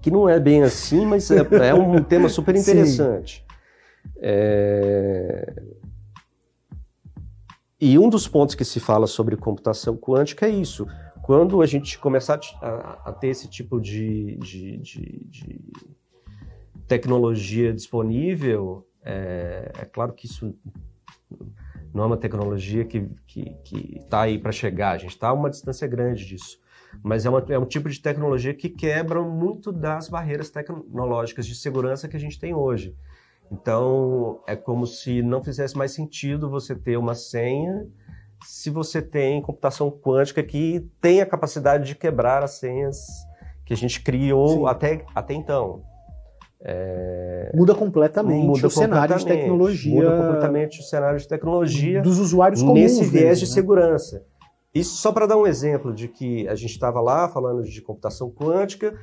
Que 0.00 0.10
não 0.10 0.28
é 0.28 0.40
bem 0.40 0.62
assim, 0.62 1.04
mas 1.04 1.30
é, 1.30 1.46
é 1.68 1.74
um 1.74 2.02
tema 2.02 2.28
super 2.28 2.56
interessante. 2.56 3.44
É... 4.16 5.62
E 7.80 7.98
um 7.98 8.08
dos 8.08 8.28
pontos 8.28 8.54
que 8.54 8.64
se 8.64 8.78
fala 8.78 9.06
sobre 9.06 9.36
computação 9.36 9.96
quântica 9.96 10.46
é 10.46 10.50
isso. 10.50 10.86
Quando 11.30 11.62
a 11.62 11.66
gente 11.66 11.96
começar 11.96 12.40
a, 12.60 13.08
a 13.08 13.12
ter 13.12 13.28
esse 13.28 13.48
tipo 13.48 13.80
de, 13.80 14.36
de, 14.38 14.78
de, 14.78 15.26
de 15.28 15.60
tecnologia 16.88 17.72
disponível, 17.72 18.84
é, 19.00 19.70
é, 19.78 19.84
claro 19.84 20.12
que 20.12 20.26
isso 20.26 20.52
não 21.94 22.02
é 22.02 22.06
uma 22.08 22.16
tecnologia 22.16 22.84
que 22.84 23.08
está 23.94 24.22
aí 24.22 24.40
para 24.40 24.50
chegar, 24.50 24.90
a 24.90 24.98
gente 24.98 25.12
está 25.12 25.28
a 25.28 25.32
uma 25.32 25.48
distância 25.48 25.86
grande 25.86 26.26
disso. 26.26 26.58
Mas 27.00 27.24
é, 27.24 27.30
uma, 27.30 27.46
é 27.48 27.58
um 27.60 27.64
tipo 27.64 27.88
de 27.88 28.00
tecnologia 28.00 28.52
que 28.52 28.68
quebra 28.68 29.22
muito 29.22 29.70
das 29.70 30.08
barreiras 30.08 30.50
tecnológicas 30.50 31.46
de 31.46 31.54
segurança 31.54 32.08
que 32.08 32.16
a 32.16 32.20
gente 32.20 32.40
tem 32.40 32.52
hoje. 32.52 32.92
Então, 33.52 34.42
é 34.48 34.56
como 34.56 34.84
se 34.84 35.22
não 35.22 35.44
fizesse 35.44 35.78
mais 35.78 35.92
sentido 35.92 36.50
você 36.50 36.74
ter 36.74 36.96
uma 36.96 37.14
senha 37.14 37.86
se 38.44 38.70
você 38.70 39.02
tem 39.02 39.42
computação 39.42 39.90
quântica 39.90 40.42
que 40.42 40.88
tem 41.00 41.20
a 41.20 41.26
capacidade 41.26 41.86
de 41.86 41.94
quebrar 41.94 42.42
as 42.42 42.52
senhas 42.52 42.98
que 43.64 43.72
a 43.72 43.76
gente 43.76 44.02
criou 44.02 44.66
até, 44.66 45.04
até 45.14 45.34
então. 45.34 45.82
É... 46.62 47.50
Muda 47.54 47.74
completamente 47.74 48.46
muda 48.46 48.66
o 48.66 48.70
cenário 48.70 49.16
de 49.16 49.24
tecnologia. 49.24 49.94
Muda 49.94 50.16
completamente 50.16 50.80
o 50.80 50.82
cenário 50.82 51.18
de 51.18 51.26
tecnologia 51.26 52.02
dos 52.02 52.18
usuários 52.18 52.60
comuns. 52.60 52.80
Nesse 52.80 53.04
viés 53.04 53.38
de 53.38 53.46
né? 53.46 53.52
segurança. 53.52 54.24
Isso 54.74 54.96
só 54.96 55.10
para 55.10 55.26
dar 55.26 55.36
um 55.36 55.46
exemplo 55.46 55.92
de 55.92 56.06
que 56.06 56.46
a 56.48 56.54
gente 56.54 56.70
estava 56.70 57.00
lá 57.00 57.28
falando 57.28 57.62
de 57.62 57.80
computação 57.80 58.30
quântica, 58.30 58.94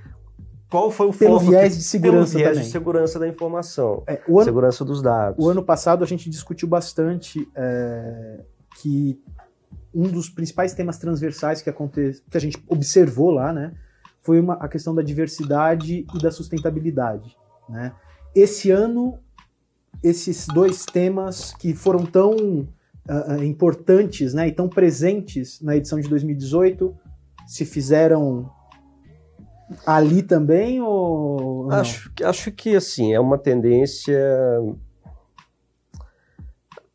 qual 0.70 0.91
foi 0.91 1.08
o 1.08 1.13
pelo 1.13 1.39
viés 1.39 1.75
de 1.75 1.84
segurança 1.84 2.34
pelo 2.34 2.39
viés 2.39 2.50
também. 2.50 2.63
de 2.63 2.72
segurança 2.72 3.20
da 3.20 3.27
informação, 3.27 4.03
é, 4.08 4.22
ano, 4.27 4.44
segurança 4.44 4.86
dos 4.86 5.01
dados. 5.01 5.44
O 5.44 5.50
ano 5.50 5.63
passado 5.63 6.03
a 6.03 6.08
gente 6.08 6.29
discutiu 6.29 6.67
bastante 6.67 7.48
é, 7.56 8.44
que 8.81 9.22
um 9.93 10.10
dos 10.10 10.29
principais 10.29 10.74
temas 10.74 10.98
transversais 10.98 11.62
que, 11.62 11.69
aconte, 11.69 12.22
que 12.29 12.38
a 12.38 12.39
gente 12.39 12.62
observou 12.67 13.31
lá, 13.31 13.51
né, 13.51 13.74
foi 14.22 14.39
uma, 14.39 14.53
a 14.55 14.67
questão 14.67 14.93
da 14.93 15.01
diversidade 15.01 16.05
e 16.13 16.22
da 16.22 16.31
sustentabilidade. 16.31 17.36
Né? 17.69 17.93
Esse 18.36 18.69
ano, 18.69 19.19
esses 20.03 20.46
dois 20.48 20.86
temas 20.86 21.53
que 21.53 21.74
foram 21.74 22.05
tão 22.05 22.36
uh, 22.36 23.43
importantes 23.43 24.34
né, 24.34 24.48
e 24.48 24.51
tão 24.51 24.69
presentes 24.69 25.62
na 25.62 25.75
edição 25.75 26.00
de 26.00 26.07
2018 26.07 26.96
se 27.48 27.65
fizeram 27.65 28.51
ali 29.86 30.22
também 30.22 30.81
ou 30.81 31.69
acho, 31.72 32.12
acho 32.24 32.51
que 32.51 32.75
assim 32.75 33.13
é 33.13 33.19
uma 33.19 33.38
tendência 33.38 34.17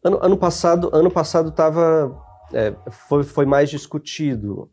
ano, 0.02 0.18
ano 0.22 0.36
passado 0.36 0.90
ano 0.92 1.10
passado 1.10 1.48
estava 1.48 2.16
é, 2.52 2.74
foi, 2.90 3.22
foi 3.22 3.46
mais 3.46 3.70
discutido. 3.70 4.70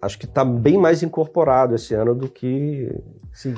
Acho 0.00 0.18
que 0.18 0.26
está 0.26 0.44
bem 0.44 0.78
mais 0.78 1.02
incorporado 1.02 1.74
esse 1.74 1.94
ano 1.94 2.14
do 2.14 2.28
que 2.28 2.88
sim. 3.32 3.54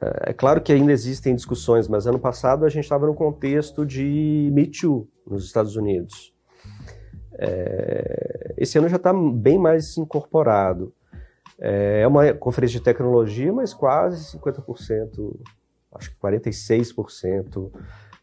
é, 0.00 0.30
é 0.30 0.32
claro 0.32 0.60
que 0.60 0.72
ainda 0.72 0.92
existem 0.92 1.34
discussões 1.34 1.88
mas 1.88 2.06
ano 2.06 2.18
passado 2.18 2.64
a 2.64 2.68
gente 2.68 2.84
estava 2.84 3.06
no 3.06 3.14
contexto 3.14 3.86
de 3.86 4.50
Me 4.52 4.66
Too 4.66 5.08
nos 5.26 5.44
Estados 5.44 5.76
Unidos. 5.76 6.34
É, 7.38 8.54
esse 8.56 8.76
ano 8.78 8.88
já 8.88 8.96
está 8.96 9.12
bem 9.12 9.58
mais 9.58 9.96
incorporado. 9.96 10.92
É, 11.58 12.02
é 12.02 12.06
uma 12.06 12.32
conferência 12.34 12.78
de 12.78 12.84
tecnologia, 12.84 13.52
mas 13.52 13.72
quase 13.72 14.36
50%, 14.36 15.40
acho 15.94 16.10
que 16.10 16.16
46% 16.18 17.70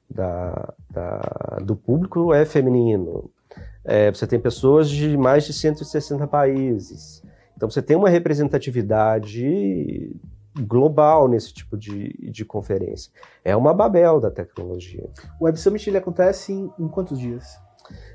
da, 0.10 0.74
da, 0.90 1.60
do 1.64 1.76
público 1.76 2.34
é 2.34 2.46
feminino. 2.46 3.30
É, 3.84 4.12
você 4.12 4.26
tem 4.26 4.40
pessoas 4.40 4.90
de 4.90 5.18
mais 5.18 5.46
de 5.46 5.54
160 5.54 6.26
países. 6.28 7.24
Então 7.56 7.70
você 7.70 7.82
tem 7.82 7.96
uma 7.96 8.10
representatividade 8.10 10.16
global 10.62 11.28
nesse 11.28 11.54
tipo 11.54 11.78
de, 11.78 12.14
de 12.32 12.46
conferência. 12.46 13.12
É 13.44 13.56
uma 13.56 13.74
babel 13.74 14.20
da 14.20 14.32
tecnologia. 14.32 15.10
O 15.40 15.46
Web 15.46 15.60
Summit 15.60 15.90
ele 15.90 15.98
acontece 15.98 16.54
em, 16.54 16.72
em 16.80 16.88
quantos 16.88 17.20
dias? 17.20 17.60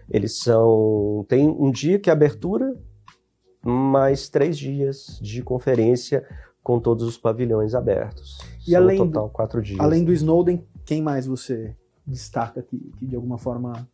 Eles 0.08 0.40
são. 0.40 1.24
Tem 1.28 1.48
um 1.48 1.70
dia 1.70 1.98
que 1.98 2.10
é 2.10 2.12
abertura, 2.12 2.76
mais 3.62 4.28
três 4.28 4.58
dias 4.58 5.18
de 5.22 5.42
conferência 5.42 6.26
com 6.62 6.80
todos 6.80 7.04
os 7.04 7.16
pavilhões 7.16 7.74
abertos. 7.74 8.38
E 8.66 8.72
São 8.72 8.82
além 8.82 8.98
total 8.98 9.30
quatro 9.30 9.62
dias. 9.62 9.80
Além 9.80 10.04
do 10.04 10.12
Snowden, 10.12 10.66
quem 10.90 11.00
mais 11.00 11.24
você 11.24 11.76
destaca 12.04 12.60
que, 12.62 12.76
que 12.98 13.06
de 13.06 13.14
alguma 13.14 13.38
forma 13.38 13.88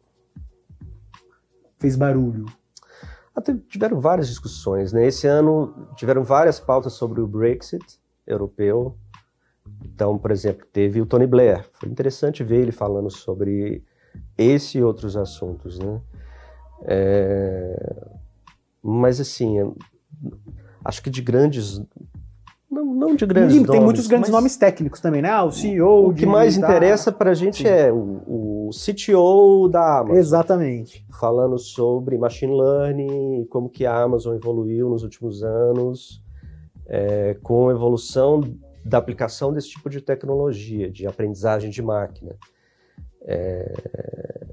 fez 1.79 1.95
barulho? 1.95 2.47
Até 3.35 3.55
tiveram 3.69 4.01
várias 4.01 4.29
discussões, 4.29 4.95
né? 4.95 5.07
Esse 5.07 5.27
ano 5.27 5.91
tiveram 5.95 6.25
várias 6.25 6.59
pautas 6.59 6.95
sobre 6.95 7.21
o 7.21 7.27
Brexit 7.27 8.01
europeu. 8.27 8.97
Então, 9.85 10.17
por 10.17 10.31
exemplo, 10.31 10.67
teve 10.73 11.03
o 11.03 11.05
Tony 11.05 11.27
Blair. 11.27 11.69
Foi 11.73 11.87
interessante 11.87 12.43
ver 12.43 12.63
ele 12.63 12.73
falando 12.73 13.11
sobre 13.11 13.85
esse 14.39 14.79
e 14.79 14.83
outros 14.83 15.19
assuntos, 15.19 15.79
né? 15.79 16.01
É... 16.85 18.07
Mas 18.83 19.21
assim, 19.21 19.59
acho 20.83 21.03
que 21.03 21.11
de 21.11 21.21
grandes. 21.21 21.79
Não, 22.71 22.85
não 22.85 23.15
de 23.15 23.25
grandes 23.25 23.53
Sim, 23.53 23.61
nomes. 23.61 23.71
Tem 23.71 23.81
muitos 23.81 24.07
grandes 24.07 24.31
nomes 24.31 24.57
técnicos 24.57 25.01
também, 25.01 25.23
né? 25.23 25.31
Ah, 25.31 25.45
o 25.45 25.53
CEO. 25.53 26.09
O 26.09 26.15
que 26.15 26.27
mais 26.27 26.59
da... 26.59 26.67
interessa 26.67 27.13
para 27.13 27.31
a 27.31 27.35
gente 27.35 27.63
Sim. 27.63 27.69
é 27.69 27.93
o, 27.93 28.67
o 28.67 28.71
CTO 28.71 29.69
da 29.69 30.01
Amazon. 30.01 30.17
Exatamente. 30.17 31.07
Falando 31.19 31.59
sobre 31.59 32.19
machine 32.19 32.53
learning, 32.53 33.47
como 33.49 33.69
que 33.69 33.87
a 33.87 33.97
Amazon 34.03 34.35
evoluiu 34.35 34.91
nos 34.91 35.05
últimos 35.05 35.45
anos, 35.45 36.23
é, 36.87 37.37
com 37.43 37.69
a 37.69 37.73
evolução 37.73 38.41
da 38.85 38.99
aplicação 38.99 39.53
desse 39.53 39.71
tipo 39.71 39.89
de 39.89 40.01
tecnologia, 40.01 40.91
de 40.91 41.07
aprendizagem 41.07 41.71
de 41.71 41.83
máquina. 41.83 42.37
É, 43.23 44.47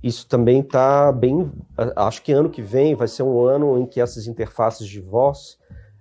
isso 0.00 0.28
também 0.28 0.60
está 0.60 1.10
bem. 1.10 1.50
Acho 1.96 2.22
que 2.22 2.30
ano 2.30 2.50
que 2.50 2.62
vem 2.62 2.94
vai 2.94 3.08
ser 3.08 3.24
um 3.24 3.42
ano 3.42 3.78
em 3.78 3.86
que 3.86 4.00
essas 4.00 4.28
interfaces 4.28 4.86
de 4.86 5.00
voz 5.00 5.58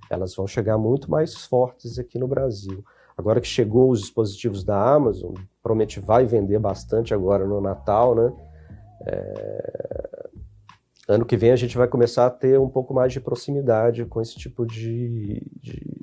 elas 0.10 0.36
vão 0.36 0.48
chegar 0.48 0.78
muito 0.78 1.10
mais 1.10 1.36
fortes 1.46 1.98
aqui 2.00 2.18
no 2.20 2.28
Brasil. 2.28 2.84
Agora 3.18 3.40
que 3.40 3.48
chegou 3.48 3.92
os 3.92 4.02
dispositivos 4.02 4.64
da 4.64 4.94
Amazon, 4.94 5.34
promete 5.62 6.00
vai 6.00 6.26
vender 6.26 6.60
bastante 6.60 7.14
agora 7.14 7.46
no 7.46 7.62
Natal, 7.62 8.16
né? 8.16 8.34
É... 9.06 10.30
Ano 11.08 11.26
que 11.26 11.36
vem 11.36 11.52
a 11.52 11.56
gente 11.56 11.78
vai 11.78 11.88
começar 11.88 12.26
a 12.26 12.30
ter 12.30 12.60
um 12.60 12.70
pouco 12.70 12.94
mais 12.94 13.12
de 13.12 13.20
proximidade 13.20 14.06
com 14.06 14.22
esse 14.22 14.36
tipo 14.36 14.66
de, 14.66 15.46
de, 15.62 16.00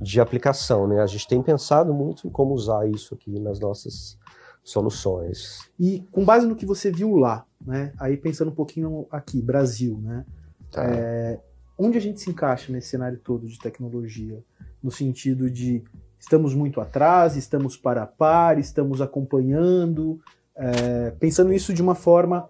de 0.00 0.20
aplicação, 0.20 0.86
né? 0.86 1.00
A 1.00 1.06
gente 1.06 1.28
tem 1.28 1.40
pensado 1.42 1.94
muito 1.94 2.26
em 2.26 2.30
como 2.30 2.54
usar 2.54 2.88
isso 2.88 3.14
aqui 3.14 3.38
nas 3.38 3.60
nossas 3.60 4.18
soluções. 4.64 5.70
E 5.78 6.00
com 6.10 6.24
base 6.24 6.46
no 6.46 6.56
que 6.56 6.66
você 6.66 6.90
viu 6.90 7.16
lá, 7.16 7.46
né? 7.64 7.92
Aí 7.98 8.16
pensando 8.16 8.50
um 8.50 8.54
pouquinho 8.54 9.06
aqui, 9.10 9.40
Brasil, 9.40 9.98
né? 10.02 10.26
Tá. 10.70 10.84
É, 10.84 11.40
onde 11.78 11.98
a 11.98 12.00
gente 12.00 12.20
se 12.20 12.30
encaixa 12.30 12.72
nesse 12.72 12.88
cenário 12.88 13.18
todo 13.18 13.46
de 13.46 13.58
tecnologia? 13.58 14.42
No 14.82 14.90
sentido 14.90 15.50
de 15.50 15.82
estamos 16.18 16.54
muito 16.54 16.80
atrás, 16.80 17.36
estamos 17.36 17.76
para 17.76 18.02
a 18.02 18.06
par, 18.06 18.58
estamos 18.58 19.00
acompanhando, 19.00 20.20
é, 20.56 21.10
pensando 21.12 21.52
isso 21.52 21.72
de 21.72 21.82
uma 21.82 21.94
forma 21.94 22.48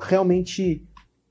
realmente 0.00 0.86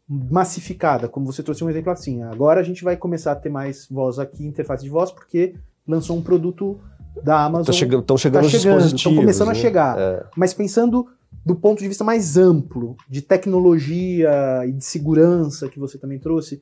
massificada, 0.07 1.07
como 1.07 1.25
você 1.25 1.41
trouxe 1.41 1.63
um 1.63 1.69
exemplo 1.69 1.91
assim. 1.91 2.23
Agora 2.23 2.59
a 2.59 2.63
gente 2.63 2.83
vai 2.83 2.97
começar 2.97 3.31
a 3.31 3.35
ter 3.35 3.49
mais 3.49 3.87
voz 3.89 4.19
aqui, 4.19 4.45
interface 4.45 4.83
de 4.83 4.89
voz, 4.89 5.11
porque 5.11 5.55
lançou 5.87 6.17
um 6.17 6.21
produto 6.21 6.79
da 7.23 7.43
Amazon. 7.43 7.61
Estão 7.61 7.73
chegando, 7.73 8.03
tá 8.03 8.17
chegando, 8.17 8.49
chegando 8.49 8.95
estão 8.95 9.15
começando 9.15 9.47
né? 9.47 9.53
a 9.53 9.55
chegar. 9.55 9.99
É. 9.99 10.25
Mas 10.35 10.53
pensando 10.53 11.07
do 11.45 11.55
ponto 11.55 11.79
de 11.79 11.87
vista 11.87 12.03
mais 12.03 12.37
amplo, 12.37 12.95
de 13.09 13.21
tecnologia 13.21 14.65
e 14.67 14.71
de 14.71 14.83
segurança 14.83 15.69
que 15.69 15.79
você 15.79 15.97
também 15.97 16.19
trouxe, 16.19 16.61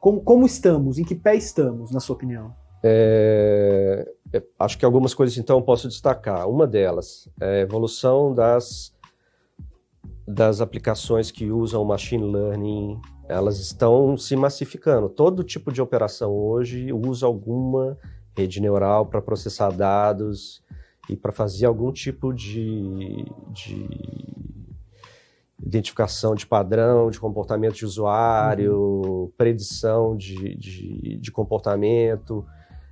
como, 0.00 0.20
como 0.20 0.44
estamos? 0.44 0.98
Em 0.98 1.04
que 1.04 1.14
pé 1.14 1.34
estamos, 1.34 1.90
na 1.90 2.00
sua 2.00 2.14
opinião? 2.14 2.54
É, 2.82 4.06
é, 4.32 4.42
acho 4.58 4.76
que 4.76 4.84
algumas 4.84 5.14
coisas 5.14 5.38
então 5.38 5.62
posso 5.62 5.88
destacar. 5.88 6.48
Uma 6.48 6.66
delas 6.66 7.28
é 7.40 7.60
a 7.60 7.60
evolução 7.60 8.34
das, 8.34 8.92
das 10.28 10.60
aplicações 10.60 11.30
que 11.30 11.50
usam 11.50 11.84
machine 11.84 12.30
learning. 12.30 13.00
Elas 13.26 13.58
estão 13.58 14.16
se 14.18 14.36
massificando. 14.36 15.08
Todo 15.08 15.42
tipo 15.42 15.72
de 15.72 15.80
operação 15.80 16.32
hoje 16.32 16.92
usa 16.92 17.24
alguma 17.24 17.96
rede 18.36 18.60
neural 18.60 19.06
para 19.06 19.22
processar 19.22 19.70
dados 19.70 20.63
e 21.08 21.16
para 21.16 21.32
fazer 21.32 21.66
algum 21.66 21.92
tipo 21.92 22.32
de, 22.32 23.24
de, 23.50 23.88
identificação 25.64 26.34
de 26.34 26.46
padrão, 26.46 27.10
de 27.10 27.20
comportamento 27.20 27.74
de 27.74 27.84
usuário, 27.84 28.76
uhum. 28.76 29.32
predição 29.36 30.16
de, 30.16 30.54
de, 30.56 31.18
de 31.18 31.32
comportamento 31.32 32.44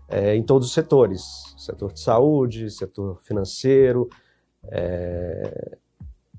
é, 0.09 0.37
em 0.37 0.43
todos 0.43 0.69
os 0.69 0.75
setores, 0.75 1.23
setor 1.57 1.93
de 1.93 2.01
saúde, 2.01 2.71
setor 2.71 3.21
financeiro. 3.23 4.09
É, 4.65 5.79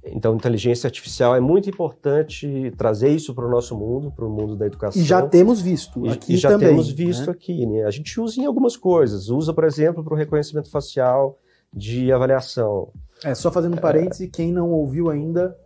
então, 0.05 0.35
inteligência 0.35 0.87
artificial 0.87 1.35
é 1.35 1.39
muito 1.39 1.69
importante 1.69 2.71
trazer 2.77 3.09
isso 3.09 3.33
para 3.33 3.47
o 3.47 3.49
nosso 3.49 3.75
mundo, 3.75 4.11
para 4.11 4.25
o 4.25 4.29
mundo 4.29 4.55
da 4.55 4.65
educação. 4.65 5.01
E 5.01 5.05
já 5.05 5.25
temos 5.25 5.61
visto 5.61 6.07
aqui 6.09 6.33
e, 6.33 6.35
e 6.35 6.37
já 6.37 6.49
também, 6.49 6.69
temos 6.69 6.89
visto 6.91 7.27
né? 7.27 7.31
aqui. 7.31 7.65
Né? 7.65 7.83
A 7.83 7.91
gente 7.91 8.19
usa 8.19 8.39
em 8.41 8.45
algumas 8.45 8.75
coisas. 8.75 9.29
Usa, 9.29 9.53
por 9.53 9.63
exemplo, 9.63 10.03
para 10.03 10.13
o 10.13 10.17
reconhecimento 10.17 10.69
facial 10.69 11.39
de 11.73 12.11
avaliação. 12.11 12.89
É, 13.23 13.33
só 13.33 13.51
fazendo 13.51 13.73
um 13.73 13.79
parêntese, 13.81 14.25
é... 14.25 14.27
quem 14.27 14.51
não 14.51 14.69
ouviu 14.69 15.09
ainda 15.09 15.57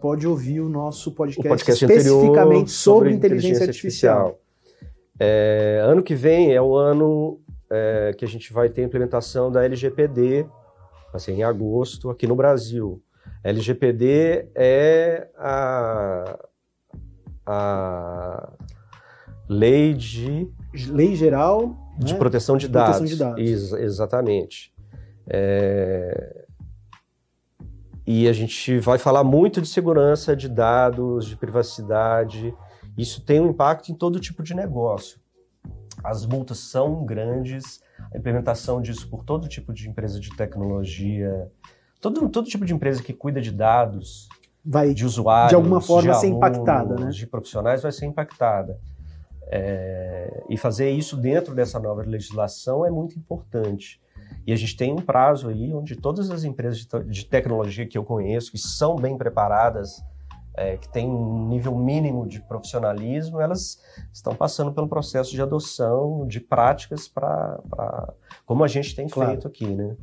pode 0.00 0.26
ouvir 0.26 0.60
o 0.60 0.68
nosso 0.68 1.12
podcast, 1.12 1.46
o 1.46 1.48
podcast 1.48 1.84
especificamente 1.84 2.70
sobre, 2.70 3.10
sobre 3.10 3.12
inteligência, 3.12 3.48
inteligência 3.48 3.66
artificial. 3.66 4.18
artificial. 4.18 4.40
É, 5.18 5.82
ano 5.84 6.02
que 6.02 6.14
vem 6.14 6.54
é 6.54 6.62
o 6.62 6.74
ano 6.76 7.38
é, 7.70 8.14
que 8.16 8.24
a 8.24 8.28
gente 8.28 8.52
vai 8.52 8.68
ter 8.70 8.82
a 8.82 8.84
implementação 8.84 9.52
da 9.52 9.64
LGPD, 9.64 10.46
assim, 11.12 11.32
em 11.32 11.42
agosto, 11.42 12.08
aqui 12.08 12.26
no 12.26 12.34
Brasil. 12.34 13.02
A 13.44 13.48
LGPD 13.50 14.48
é 14.54 15.28
a, 15.36 16.38
a 17.44 18.52
lei 19.48 19.92
de... 19.92 20.48
Lei 20.88 21.14
geral... 21.14 21.76
De 21.98 22.14
né? 22.14 22.18
proteção 22.18 22.56
de, 22.56 22.66
dados. 22.66 22.96
Proteção 22.96 23.14
de 23.14 23.22
dados. 23.22 23.42
Ex 23.42 23.72
exatamente. 23.74 24.69
É... 25.32 26.44
E 28.06 28.28
a 28.28 28.32
gente 28.32 28.78
vai 28.80 28.98
falar 28.98 29.22
muito 29.22 29.62
de 29.62 29.68
segurança 29.68 30.34
de 30.34 30.48
dados, 30.48 31.26
de 31.26 31.36
privacidade. 31.36 32.52
Isso 32.98 33.22
tem 33.22 33.40
um 33.40 33.50
impacto 33.50 33.90
em 33.92 33.94
todo 33.94 34.18
tipo 34.18 34.42
de 34.42 34.54
negócio 34.54 35.20
as 36.02 36.26
multas 36.26 36.58
são 36.58 37.04
grandes, 37.04 37.80
a 38.12 38.18
implementação 38.18 38.80
disso 38.80 39.08
por 39.08 39.24
todo 39.24 39.48
tipo 39.48 39.72
de 39.72 39.88
empresa 39.88 40.18
de 40.18 40.30
tecnologia, 40.36 41.50
todo, 42.00 42.28
todo 42.28 42.48
tipo 42.48 42.64
de 42.64 42.74
empresa 42.74 43.02
que 43.02 43.12
cuida 43.12 43.40
de 43.40 43.50
dados, 43.50 44.28
vai 44.64 44.92
de 44.92 45.04
usuários, 45.04 45.50
de 45.50 45.54
alguma 45.54 45.80
forma 45.80 46.12
de 46.12 46.20
ser 46.20 46.28
impactada, 46.28 46.94
né? 46.96 47.10
De 47.10 47.26
profissionais 47.26 47.82
vai 47.82 47.92
ser 47.92 48.06
impactada. 48.06 48.78
É, 49.52 50.44
e 50.48 50.56
fazer 50.56 50.90
isso 50.90 51.16
dentro 51.16 51.54
dessa 51.54 51.80
nova 51.80 52.02
legislação 52.02 52.86
é 52.86 52.90
muito 52.90 53.18
importante. 53.18 54.00
E 54.46 54.52
a 54.52 54.56
gente 54.56 54.76
tem 54.76 54.92
um 54.92 54.96
prazo 54.96 55.48
aí 55.48 55.72
onde 55.72 55.96
todas 55.96 56.30
as 56.30 56.44
empresas 56.44 56.86
de, 57.06 57.24
tecnologia 57.24 57.86
que 57.86 57.96
eu 57.96 58.04
conheço, 58.04 58.50
que 58.50 58.58
são 58.58 58.96
bem 58.96 59.16
preparadas 59.16 60.02
é, 60.54 60.76
que 60.76 60.88
tem 60.88 61.08
um 61.08 61.48
nível 61.48 61.76
mínimo 61.76 62.26
de 62.26 62.40
profissionalismo, 62.40 63.40
elas 63.40 63.80
estão 64.12 64.34
passando 64.34 64.72
pelo 64.72 64.88
processo 64.88 65.30
de 65.30 65.40
adoção 65.40 66.26
de 66.26 66.40
práticas 66.40 67.08
para 67.08 67.58
como 68.44 68.64
a 68.64 68.68
gente 68.68 68.94
tem 68.94 69.08
claro. 69.08 69.30
feito 69.30 69.46
aqui, 69.46 69.66
né? 69.66 69.96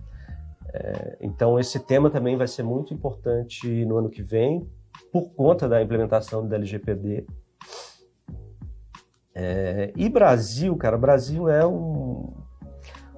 É, 0.74 1.18
então 1.22 1.60
esse 1.60 1.80
tema 1.80 2.10
também 2.10 2.38
vai 2.38 2.48
ser 2.48 2.64
muito 2.64 2.94
importante 2.94 3.86
no 3.86 3.98
ano 3.98 4.10
que 4.10 4.22
vem 4.22 4.68
por 5.12 5.30
conta 5.32 5.68
da 5.68 5.82
implementação 5.82 6.48
do 6.48 6.54
LGPD. 6.54 7.26
É, 9.34 9.94
e 9.96 10.10
Brasil, 10.10 10.76
cara, 10.76 10.98
Brasil 10.98 11.48
é 11.48 11.66
um, 11.66 12.34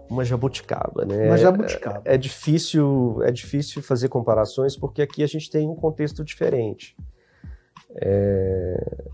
uma 0.09 0.25
jabuticaba, 0.25 1.05
né? 1.05 1.27
Uma 1.27 1.37
jabuticaba. 1.37 2.01
É, 2.03 2.15
é, 2.15 2.17
difícil, 2.17 3.21
é 3.23 3.31
difícil 3.31 3.81
fazer 3.81 4.09
comparações 4.09 4.75
porque 4.75 5.01
aqui 5.01 5.23
a 5.23 5.27
gente 5.27 5.49
tem 5.49 5.69
um 5.69 5.75
contexto 5.75 6.23
diferente 6.23 6.97
é, 7.95 9.05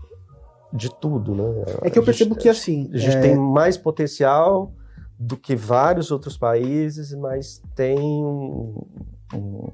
de 0.72 0.88
tudo, 1.00 1.34
né? 1.34 1.64
É 1.82 1.90
que 1.90 1.98
eu 1.98 2.04
percebo 2.04 2.34
gente, 2.34 2.42
que 2.42 2.48
assim. 2.48 2.90
A 2.92 2.98
gente 2.98 3.16
é... 3.16 3.20
tem 3.20 3.36
mais 3.36 3.76
potencial 3.76 4.72
do 5.18 5.36
que 5.36 5.56
vários 5.56 6.10
outros 6.10 6.36
países, 6.36 7.12
mas 7.14 7.62
tem 7.74 7.98
um, 7.98 8.82
um, 9.34 9.72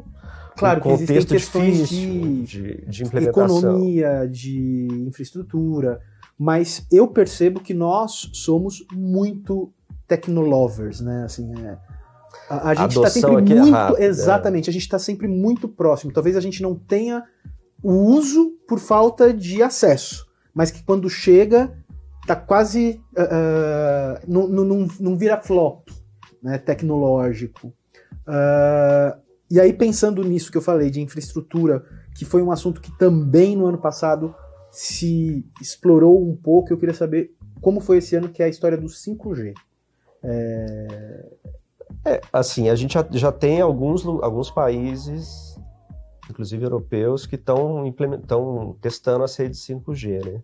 claro 0.56 0.80
um 0.80 0.82
contexto 0.82 1.36
difícil 1.36 1.86
de, 1.86 2.42
de, 2.42 2.86
de 2.86 3.04
implementação. 3.04 3.58
Economia, 3.58 4.28
de 4.28 4.88
infraestrutura, 5.06 6.00
mas 6.38 6.86
eu 6.90 7.08
percebo 7.08 7.60
que 7.60 7.74
nós 7.74 8.30
somos 8.32 8.84
muito 8.92 9.72
technolovers, 10.06 11.00
né? 11.00 11.24
Assim, 11.24 11.52
é, 11.64 11.78
a, 12.48 12.70
a 12.70 12.74
gente 12.74 12.96
está 12.96 13.10
sempre 13.10 13.30
muito. 13.36 13.52
É 13.52 13.70
rápida, 13.70 14.04
exatamente, 14.04 14.70
a 14.70 14.72
gente 14.72 14.82
está 14.82 14.98
sempre 14.98 15.28
muito 15.28 15.68
próximo. 15.68 16.12
Talvez 16.12 16.36
a 16.36 16.40
gente 16.40 16.62
não 16.62 16.74
tenha 16.74 17.24
o 17.82 17.92
uso 17.92 18.52
por 18.68 18.78
falta 18.78 19.32
de 19.32 19.62
acesso, 19.62 20.26
mas 20.54 20.70
que 20.70 20.82
quando 20.82 21.08
chega 21.08 21.76
tá 22.26 22.36
quase 22.36 23.02
uh, 23.16 24.20
não, 24.28 24.46
não, 24.46 24.88
não 25.00 25.16
vira 25.16 25.40
flop 25.40 25.88
né, 26.42 26.58
tecnológico. 26.58 27.68
Uh, 28.26 29.20
e 29.50 29.60
aí 29.60 29.72
pensando 29.72 30.22
nisso 30.24 30.50
que 30.50 30.56
eu 30.56 30.62
falei 30.62 30.90
de 30.90 31.00
infraestrutura, 31.00 31.84
que 32.16 32.24
foi 32.24 32.42
um 32.42 32.52
assunto 32.52 32.80
que 32.80 32.96
também 32.96 33.56
no 33.56 33.66
ano 33.66 33.78
passado 33.78 34.34
se 34.70 35.44
explorou 35.60 36.26
um 36.26 36.34
pouco, 36.36 36.72
eu 36.72 36.78
queria 36.78 36.94
saber 36.94 37.34
como 37.60 37.80
foi 37.80 37.98
esse 37.98 38.16
ano 38.16 38.28
que 38.28 38.42
é 38.42 38.46
a 38.46 38.48
história 38.48 38.78
do 38.78 38.86
5G. 38.86 39.52
É... 40.22 41.32
É, 42.04 42.20
assim, 42.32 42.68
a 42.68 42.74
gente 42.74 42.94
já, 42.94 43.06
já 43.10 43.30
tem 43.30 43.60
alguns, 43.60 44.04
alguns 44.04 44.50
países 44.50 45.52
inclusive 46.32 46.64
europeus, 46.64 47.26
que 47.26 47.36
estão 47.36 48.76
testando 48.80 49.24
as 49.24 49.36
redes 49.36 49.60
5G, 49.60 50.24
né? 50.24 50.42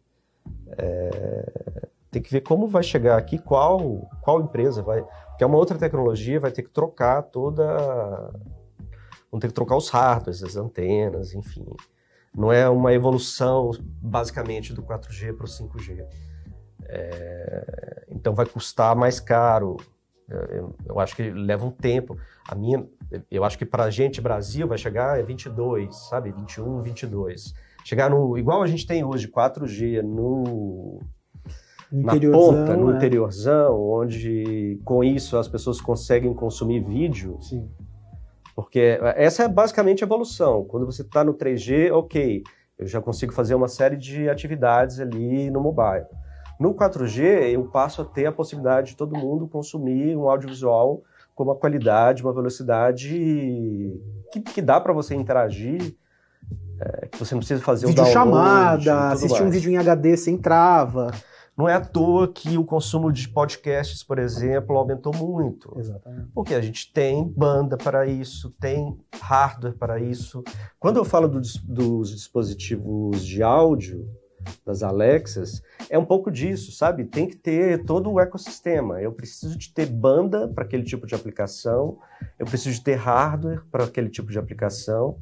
É, 0.78 1.88
tem 2.10 2.22
que 2.22 2.30
ver 2.30 2.40
como 2.42 2.68
vai 2.68 2.82
chegar 2.82 3.18
aqui, 3.18 3.38
qual, 3.38 4.08
qual 4.22 4.40
empresa 4.40 4.82
vai. 4.82 5.02
Porque 5.28 5.44
é 5.44 5.46
uma 5.46 5.58
outra 5.58 5.78
tecnologia, 5.78 6.40
vai 6.40 6.50
ter 6.50 6.62
que 6.62 6.70
trocar 6.70 7.22
toda. 7.22 7.64
Vão 9.30 9.38
ter 9.38 9.48
que 9.48 9.54
trocar 9.54 9.76
os 9.76 9.88
hardwares, 9.90 10.42
as 10.42 10.56
antenas, 10.56 11.34
enfim. 11.34 11.66
Não 12.34 12.52
é 12.52 12.68
uma 12.68 12.92
evolução, 12.92 13.70
basicamente, 13.80 14.72
do 14.72 14.82
4G 14.82 15.34
para 15.34 15.44
o 15.44 15.48
5G. 15.48 16.06
É, 16.86 18.04
então 18.10 18.34
vai 18.34 18.46
custar 18.46 18.94
mais 18.94 19.20
caro. 19.20 19.76
Eu, 20.28 20.74
eu 20.84 21.00
acho 21.00 21.16
que 21.16 21.30
leva 21.30 21.64
um 21.64 21.70
tempo. 21.70 22.16
A 22.46 22.54
minha, 22.54 22.86
eu 23.30 23.44
acho 23.44 23.56
que 23.56 23.64
para 23.64 23.84
a 23.84 23.90
gente, 23.90 24.20
Brasil, 24.20 24.66
vai 24.66 24.76
chegar 24.76 25.18
é 25.18 25.22
22, 25.22 25.94
sabe? 26.08 26.30
21, 26.32 26.82
22. 26.82 27.54
Chegar 27.84 28.10
no. 28.10 28.36
Igual 28.36 28.62
a 28.62 28.66
gente 28.66 28.86
tem 28.86 29.04
hoje, 29.04 29.28
4G 29.28 30.02
no. 30.02 31.00
Na 31.90 32.12
ponta, 32.20 32.76
no 32.76 32.92
é. 32.92 32.96
interiorzão, 32.96 33.80
onde 33.80 34.78
com 34.84 35.02
isso 35.02 35.38
as 35.38 35.48
pessoas 35.48 35.80
conseguem 35.80 36.34
consumir 36.34 36.80
vídeo. 36.80 37.38
Sim. 37.40 37.66
Porque 38.54 38.98
essa 39.16 39.44
é 39.44 39.48
basicamente 39.48 40.04
a 40.04 40.06
evolução. 40.06 40.64
Quando 40.64 40.84
você 40.84 41.00
está 41.00 41.24
no 41.24 41.32
3G, 41.32 41.90
ok, 41.90 42.42
eu 42.78 42.86
já 42.86 43.00
consigo 43.00 43.32
fazer 43.32 43.54
uma 43.54 43.68
série 43.68 43.96
de 43.96 44.28
atividades 44.28 45.00
ali 45.00 45.48
no 45.50 45.60
mobile. 45.60 46.04
No 46.58 46.74
4G, 46.74 47.52
eu 47.52 47.64
passo 47.64 48.02
a 48.02 48.04
ter 48.04 48.26
a 48.26 48.32
possibilidade 48.32 48.90
de 48.90 48.96
todo 48.96 49.16
mundo 49.16 49.46
consumir 49.46 50.16
um 50.16 50.28
audiovisual 50.28 51.02
com 51.34 51.44
uma 51.44 51.54
qualidade, 51.54 52.22
uma 52.22 52.32
velocidade 52.32 53.92
que, 54.32 54.40
que 54.40 54.60
dá 54.60 54.80
para 54.80 54.92
você 54.92 55.14
interagir, 55.14 55.94
é, 56.80 57.06
que 57.06 57.18
você 57.18 57.34
não 57.34 57.40
precisa 57.40 57.62
fazer 57.62 57.86
vídeo 57.86 58.02
o 58.02 58.12
download. 58.12 58.84
chamada, 58.84 59.12
assistir 59.12 59.40
mais. 59.40 59.46
um 59.46 59.50
vídeo 59.50 59.70
em 59.70 59.76
HD 59.76 60.16
sem 60.16 60.36
trava. 60.36 61.12
Não 61.56 61.68
é 61.68 61.74
à 61.74 61.80
toa 61.80 62.28
que 62.32 62.56
o 62.56 62.64
consumo 62.64 63.12
de 63.12 63.28
podcasts, 63.28 64.04
por 64.04 64.18
exemplo, 64.18 64.76
aumentou 64.76 65.12
muito. 65.12 65.76
Exatamente. 65.76 66.28
Porque 66.32 66.54
a 66.54 66.60
gente 66.60 66.92
tem 66.92 67.24
banda 67.36 67.76
para 67.76 68.06
isso, 68.06 68.50
tem 68.60 68.96
hardware 69.20 69.74
para 69.76 70.00
isso. 70.00 70.44
Quando 70.78 70.98
eu 70.98 71.04
falo 71.04 71.26
do, 71.26 71.40
dos 71.64 72.10
dispositivos 72.10 73.24
de 73.24 73.42
áudio, 73.42 74.08
das 74.64 74.82
Alexas, 74.82 75.62
é 75.88 75.98
um 75.98 76.04
pouco 76.04 76.30
disso, 76.30 76.72
sabe? 76.72 77.04
Tem 77.04 77.26
que 77.26 77.36
ter 77.36 77.84
todo 77.84 78.10
o 78.10 78.20
ecossistema. 78.20 79.00
Eu 79.00 79.12
preciso 79.12 79.56
de 79.56 79.72
ter 79.72 79.86
banda 79.86 80.48
para 80.48 80.64
aquele 80.64 80.82
tipo 80.82 81.06
de 81.06 81.14
aplicação, 81.14 81.98
eu 82.38 82.46
preciso 82.46 82.76
de 82.76 82.84
ter 82.84 82.94
hardware 82.94 83.62
para 83.70 83.84
aquele 83.84 84.08
tipo 84.08 84.30
de 84.30 84.38
aplicação, 84.38 85.18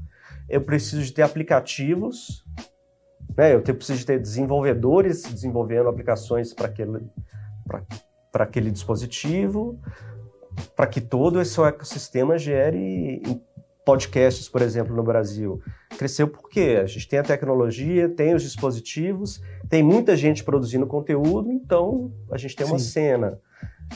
eu 0.49 0.61
preciso 0.61 1.03
de 1.03 1.13
ter 1.13 1.23
aplicativos, 1.23 2.45
né? 3.37 3.55
eu 3.55 3.63
preciso 3.63 3.99
de 3.99 4.07
ter 4.07 4.21
desenvolvedores 4.21 5.23
desenvolvendo 5.25 5.89
aplicações 5.89 6.53
para 6.53 6.67
aquele, 6.67 7.07
para 8.33 8.45
aquele 8.45 8.71
dispositivo, 8.71 9.81
para 10.75 10.87
que 10.87 11.01
todo 11.01 11.41
esse 11.41 11.61
ecossistema 11.61 12.39
gere 12.39 13.23
podcasts, 13.87 14.49
por 14.49 14.61
exemplo, 14.63 14.97
no 14.97 15.03
Brasil. 15.05 15.63
Cresceu 15.97 16.27
porque 16.27 16.81
a 16.83 16.87
gente 16.87 17.09
tem 17.09 17.21
a 17.21 17.23
tecnologia, 17.23 18.09
tem 18.09 18.35
os 18.35 18.43
dispositivos, 18.43 19.41
tem 19.69 19.81
muita 19.81 20.17
gente 20.17 20.43
produzindo 20.43 20.89
conteúdo, 20.89 21.53
então 21.53 22.13
a 22.29 22.37
gente 22.37 22.57
tem 22.57 22.67
uma 22.67 22.81
Sim. 22.81 22.85
cena. 22.85 23.39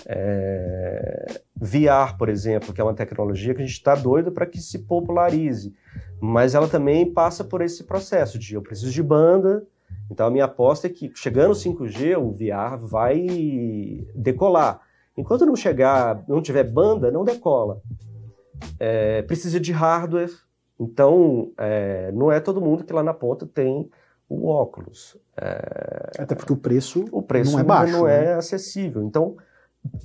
É... 0.06 1.40
VR, 1.56 2.16
por 2.16 2.28
exemplo, 2.28 2.72
que 2.72 2.80
é 2.80 2.84
uma 2.84 2.94
tecnologia 2.94 3.52
que 3.52 3.60
a 3.60 3.66
gente 3.66 3.74
está 3.74 3.96
doido 3.96 4.30
para 4.30 4.46
que 4.46 4.58
se 4.58 4.78
popularize, 4.78 5.74
mas 6.20 6.54
ela 6.54 6.68
também 6.68 7.12
passa 7.12 7.42
por 7.42 7.60
esse 7.60 7.82
processo 7.82 8.38
de 8.38 8.54
eu 8.54 8.62
preciso 8.62 8.92
de 8.92 9.02
banda, 9.02 9.66
então 10.08 10.24
a 10.24 10.30
minha 10.30 10.44
aposta 10.44 10.86
é 10.86 10.90
que 10.90 11.10
chegando 11.16 11.50
o 11.50 11.54
5G, 11.54 12.16
o 12.16 12.30
VR 12.30 12.78
vai 12.80 13.26
decolar. 14.14 14.80
Enquanto 15.16 15.44
não 15.44 15.56
chegar, 15.56 16.22
não 16.28 16.40
tiver 16.40 16.62
banda, 16.62 17.10
não 17.10 17.24
decola. 17.24 17.82
É, 18.78 19.22
precisa 19.22 19.60
de 19.60 19.72
hardware, 19.72 20.30
então 20.78 21.52
é, 21.58 22.10
não 22.12 22.30
é 22.30 22.40
todo 22.40 22.60
mundo 22.60 22.84
que 22.84 22.92
lá 22.92 23.02
na 23.02 23.14
ponta 23.14 23.46
tem 23.46 23.90
o 24.28 24.48
óculos. 24.48 25.16
É, 25.36 26.22
Até 26.22 26.34
porque 26.34 26.52
o 26.52 26.56
preço, 26.56 27.04
o 27.10 27.22
preço 27.22 27.52
não 27.52 27.60
é 27.60 27.64
baixo, 27.64 27.92
não 27.92 28.04
né? 28.04 28.26
é 28.26 28.34
acessível. 28.34 29.02
Então 29.02 29.36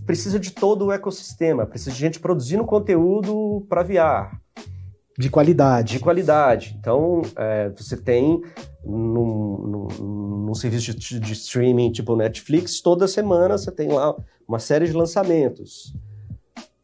precisa 0.05 0.39
de 0.39 0.51
todo 0.51 0.85
o 0.85 0.91
ecossistema, 0.91 1.65
precisa 1.65 1.91
de 1.91 1.97
gente 1.97 2.19
produzindo 2.19 2.63
conteúdo 2.63 3.65
para 3.69 3.83
VR. 3.83 4.37
De 5.17 5.29
qualidade. 5.29 5.93
De 5.93 5.99
qualidade. 5.99 6.75
Então, 6.77 7.21
é, 7.37 7.69
você 7.69 7.95
tem 7.95 8.41
num, 8.83 9.57
num, 9.57 9.87
num 10.45 10.53
serviço 10.53 10.93
de, 10.93 11.19
de, 11.19 11.33
streaming 11.33 11.91
tipo 11.91 12.15
Netflix, 12.15 12.81
toda 12.81 13.07
semana 13.07 13.57
você 13.57 13.71
tem 13.71 13.87
lá 13.87 14.13
uma 14.45 14.59
série 14.59 14.85
de 14.85 14.93
lançamentos 14.93 15.95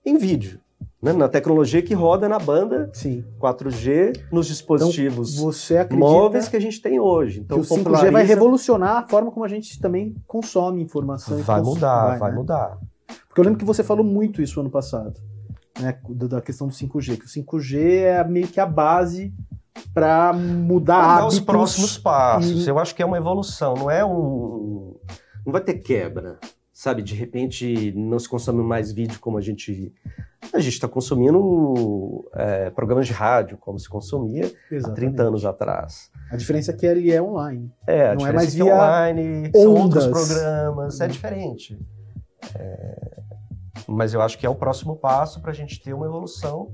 em 0.05 0.17
vídeo. 0.17 0.59
Né? 1.01 1.13
Na 1.13 1.27
tecnologia 1.27 1.81
que 1.81 1.93
roda 1.93 2.29
na 2.29 2.37
banda 2.37 2.89
Sim. 2.93 3.25
4G, 3.39 4.25
nos 4.31 4.47
dispositivos 4.47 5.39
então, 5.71 5.97
móveis 5.97 6.47
que 6.47 6.55
a 6.55 6.59
gente 6.59 6.79
tem 6.79 6.99
hoje. 6.99 7.39
Então, 7.39 7.59
o 7.59 7.63
5G 7.63 8.11
vai 8.11 8.23
revolucionar 8.23 8.97
a 8.97 9.07
forma 9.07 9.31
como 9.31 9.43
a 9.43 9.49
gente 9.49 9.79
também 9.79 10.15
consome 10.27 10.81
informação. 10.81 11.39
Vai 11.39 11.61
mudar, 11.61 12.07
vai, 12.09 12.19
vai 12.19 12.31
né? 12.31 12.37
mudar. 12.37 12.77
Porque 13.27 13.39
eu 13.39 13.45
lembro 13.45 13.57
que 13.57 13.65
você 13.65 13.83
falou 13.83 14.05
muito 14.05 14.41
isso 14.41 14.59
ano 14.59 14.69
passado 14.69 15.19
né, 15.79 15.97
da 16.09 16.41
questão 16.41 16.67
do 16.67 16.73
5G, 16.73 17.17
que 17.17 17.25
o 17.25 17.27
5G 17.27 18.03
é 18.03 18.23
meio 18.23 18.47
que 18.47 18.59
a 18.59 18.65
base 18.65 19.33
para 19.93 20.33
mudar 20.33 21.25
os 21.25 21.39
próximos 21.39 21.97
passos. 21.97 22.65
E... 22.65 22.69
Eu 22.69 22.79
acho 22.79 22.93
que 22.95 23.01
é 23.01 23.05
uma 23.05 23.17
evolução, 23.17 23.73
não 23.73 23.89
é 23.89 24.05
um. 24.05 24.95
Não 25.45 25.51
vai 25.51 25.61
ter 25.61 25.75
quebra, 25.75 26.39
sabe? 26.73 27.01
De 27.01 27.15
repente 27.15 27.93
não 27.95 28.17
se 28.19 28.27
consome 28.27 28.63
mais 28.63 28.91
vídeo 28.91 29.19
como 29.19 29.37
a 29.37 29.41
gente. 29.41 29.93
A 30.53 30.59
gente 30.59 30.73
está 30.73 30.87
consumindo 30.87 32.29
é, 32.33 32.69
programas 32.71 33.07
de 33.07 33.13
rádio 33.13 33.57
como 33.57 33.79
se 33.79 33.87
consumia 33.87 34.51
Exatamente. 34.71 34.85
há 34.85 34.93
30 34.93 35.23
anos 35.23 35.45
atrás. 35.45 36.11
A 36.31 36.35
diferença 36.35 36.71
é 36.71 36.75
que 36.75 36.85
ele 36.85 37.11
é 37.11 37.21
online. 37.21 37.71
É, 37.85 38.15
não 38.15 38.25
é 38.25 38.33
mais 38.33 38.49
é 38.49 38.63
via 38.63 38.73
online, 38.73 39.47
ondas. 39.47 39.61
são 39.61 39.73
outros 39.73 40.07
programas, 40.07 40.99
é 40.99 41.07
diferente. 41.07 41.79
É, 42.55 43.21
mas 43.87 44.13
eu 44.13 44.21
acho 44.21 44.37
que 44.37 44.45
é 44.45 44.49
o 44.49 44.55
próximo 44.55 44.95
passo 44.95 45.41
para 45.41 45.51
a 45.51 45.53
gente 45.53 45.81
ter 45.81 45.93
uma 45.93 46.05
evolução 46.05 46.73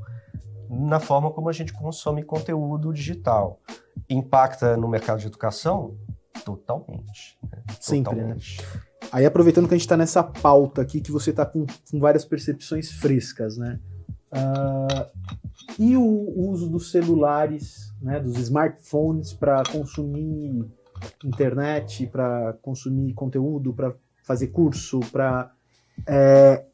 na 0.70 1.00
forma 1.00 1.32
como 1.32 1.50
a 1.50 1.54
gente 1.54 1.74
consome 1.74 2.24
conteúdo 2.24 2.94
digital. 2.94 3.60
Impacta 4.10 4.78
no 4.78 4.88
mercado 4.88 5.20
de 5.20 5.28
educação? 5.28 5.98
Totalmente. 6.46 7.38
Né? 7.44 7.64
Sempre? 7.80 8.16
Totalmente. 8.16 8.62
Né? 8.62 8.82
Aí 9.12 9.26
aproveitando 9.26 9.68
que 9.68 9.74
a 9.74 9.78
gente 9.78 9.86
está 9.86 9.98
nessa 9.98 10.24
pauta 10.24 10.82
aqui, 10.82 11.00
que 11.00 11.12
você 11.12 11.30
está 11.30 11.46
com, 11.46 11.66
com, 11.90 12.00
várias 12.00 12.26
percepções 12.26 12.92
frescas, 12.92 13.58
né? 13.58 13.80
Uh, 14.32 15.06
e 15.80 15.96
o, 15.96 16.50
uso 16.50 16.70
dos 16.70 16.92
celulares, 16.92 17.94
né, 18.02 18.20
dos 18.20 18.38
smartphones 18.38 19.34
para 19.34 19.64
consumir 19.72 20.66
internet, 21.24 22.08
para 22.08 22.54
consumir 22.62 23.14
conteúdo, 23.14 23.74
para 23.74 23.94
fazer 24.24 24.48
curso, 24.48 25.00
para 25.12 25.52
é, 26.06 26.66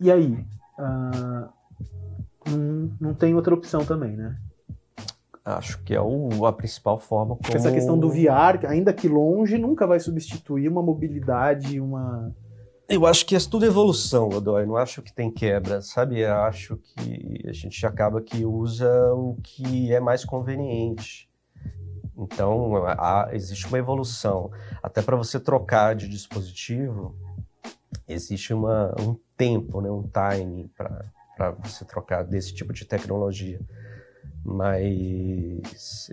e 0.00 0.10
aí? 0.10 0.46
Uh, 0.78 1.48
não, 2.48 2.96
não 3.00 3.14
tem 3.14 3.34
outra 3.34 3.54
opção 3.54 3.84
também, 3.84 4.16
né? 4.16 4.38
Acho 5.56 5.82
que 5.82 5.94
é 5.94 6.00
o, 6.00 6.44
a 6.44 6.52
principal 6.52 6.98
forma 6.98 7.36
como... 7.36 7.56
Essa 7.56 7.72
questão 7.72 7.98
do 7.98 8.10
VR, 8.10 8.66
ainda 8.66 8.92
que 8.92 9.08
longe, 9.08 9.56
nunca 9.56 9.86
vai 9.86 9.98
substituir 9.98 10.68
uma 10.68 10.82
mobilidade, 10.82 11.80
uma... 11.80 12.34
Eu 12.88 13.06
acho 13.06 13.26
que 13.26 13.36
é 13.36 13.38
tudo 13.38 13.66
evolução, 13.66 14.28
Godoy. 14.28 14.64
Não 14.64 14.76
acho 14.76 15.02
que 15.02 15.12
tem 15.12 15.30
quebra, 15.30 15.82
sabe? 15.82 16.20
Eu 16.20 16.34
acho 16.36 16.76
que 16.76 17.42
a 17.46 17.52
gente 17.52 17.84
acaba 17.84 18.20
que 18.22 18.46
usa 18.46 18.90
o 19.12 19.36
que 19.42 19.92
é 19.92 20.00
mais 20.00 20.24
conveniente. 20.24 21.28
Então, 22.16 22.84
há, 22.86 23.28
existe 23.32 23.66
uma 23.66 23.78
evolução. 23.78 24.50
Até 24.82 25.02
para 25.02 25.16
você 25.16 25.38
trocar 25.38 25.94
de 25.94 26.08
dispositivo, 26.08 27.14
existe 28.08 28.52
uma, 28.52 28.94
um 29.00 29.16
tempo, 29.36 29.80
né, 29.80 29.90
um 29.90 30.02
timing 30.02 30.70
para 30.76 31.50
você 31.62 31.84
trocar 31.84 32.24
desse 32.24 32.54
tipo 32.54 32.72
de 32.72 32.84
tecnologia. 32.84 33.60
Mas, 34.44 36.10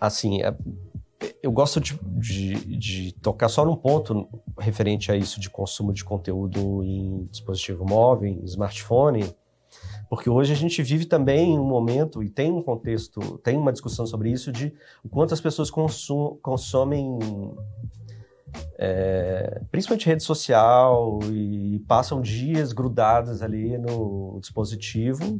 assim, 0.00 0.42
é, 0.42 0.54
eu 1.42 1.52
gosto 1.52 1.80
de, 1.80 1.98
de, 2.04 2.76
de, 2.76 3.12
tocar 3.14 3.48
só 3.48 3.64
num 3.64 3.76
ponto 3.76 4.28
referente 4.58 5.10
a 5.10 5.16
isso 5.16 5.40
de 5.40 5.50
consumo 5.50 5.92
de 5.92 6.04
conteúdo 6.04 6.82
em 6.82 7.26
dispositivo 7.30 7.84
móvel, 7.84 8.28
em 8.28 8.44
smartphone, 8.44 9.34
porque 10.08 10.30
hoje 10.30 10.52
a 10.52 10.56
gente 10.56 10.82
vive 10.82 11.04
também 11.04 11.58
um 11.58 11.64
momento 11.64 12.22
e 12.22 12.30
tem 12.30 12.50
um 12.50 12.62
contexto, 12.62 13.38
tem 13.38 13.56
uma 13.56 13.72
discussão 13.72 14.06
sobre 14.06 14.30
isso 14.30 14.50
de 14.50 14.72
o 15.04 15.08
quanto 15.08 15.34
as 15.34 15.40
pessoas 15.40 15.70
consum, 15.70 16.38
consomem 16.42 17.18
é, 18.78 19.60
principalmente 19.70 20.06
rede 20.06 20.22
social, 20.22 21.18
e 21.30 21.80
passam 21.86 22.20
dias 22.20 22.72
grudadas 22.72 23.42
ali 23.42 23.76
no 23.76 24.38
dispositivo, 24.40 25.38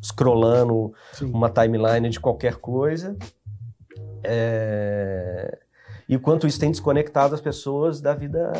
scrollando 0.00 0.92
Sim. 1.12 1.26
uma 1.26 1.50
timeline 1.50 2.08
de 2.08 2.20
qualquer 2.20 2.56
coisa. 2.56 3.16
É, 4.22 5.58
e 6.08 6.16
o 6.16 6.20
quanto 6.20 6.46
isso 6.46 6.58
tem 6.58 6.70
desconectado 6.70 7.34
as 7.34 7.40
pessoas 7.40 8.00
da 8.00 8.14
vida 8.14 8.50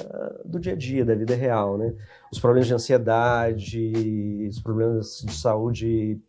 do 0.44 0.61
dia 0.61 0.74
a 0.74 0.77
dia, 0.77 1.05
da 1.05 1.14
vida 1.14 1.35
real, 1.35 1.79
né? 1.79 1.94
Os 2.31 2.38
problemas 2.38 2.66
de 2.66 2.74
ansiedade, 2.74 4.46
os 4.51 4.61
problemas 4.61 5.24
de 5.24 5.33
saúde 5.33 6.20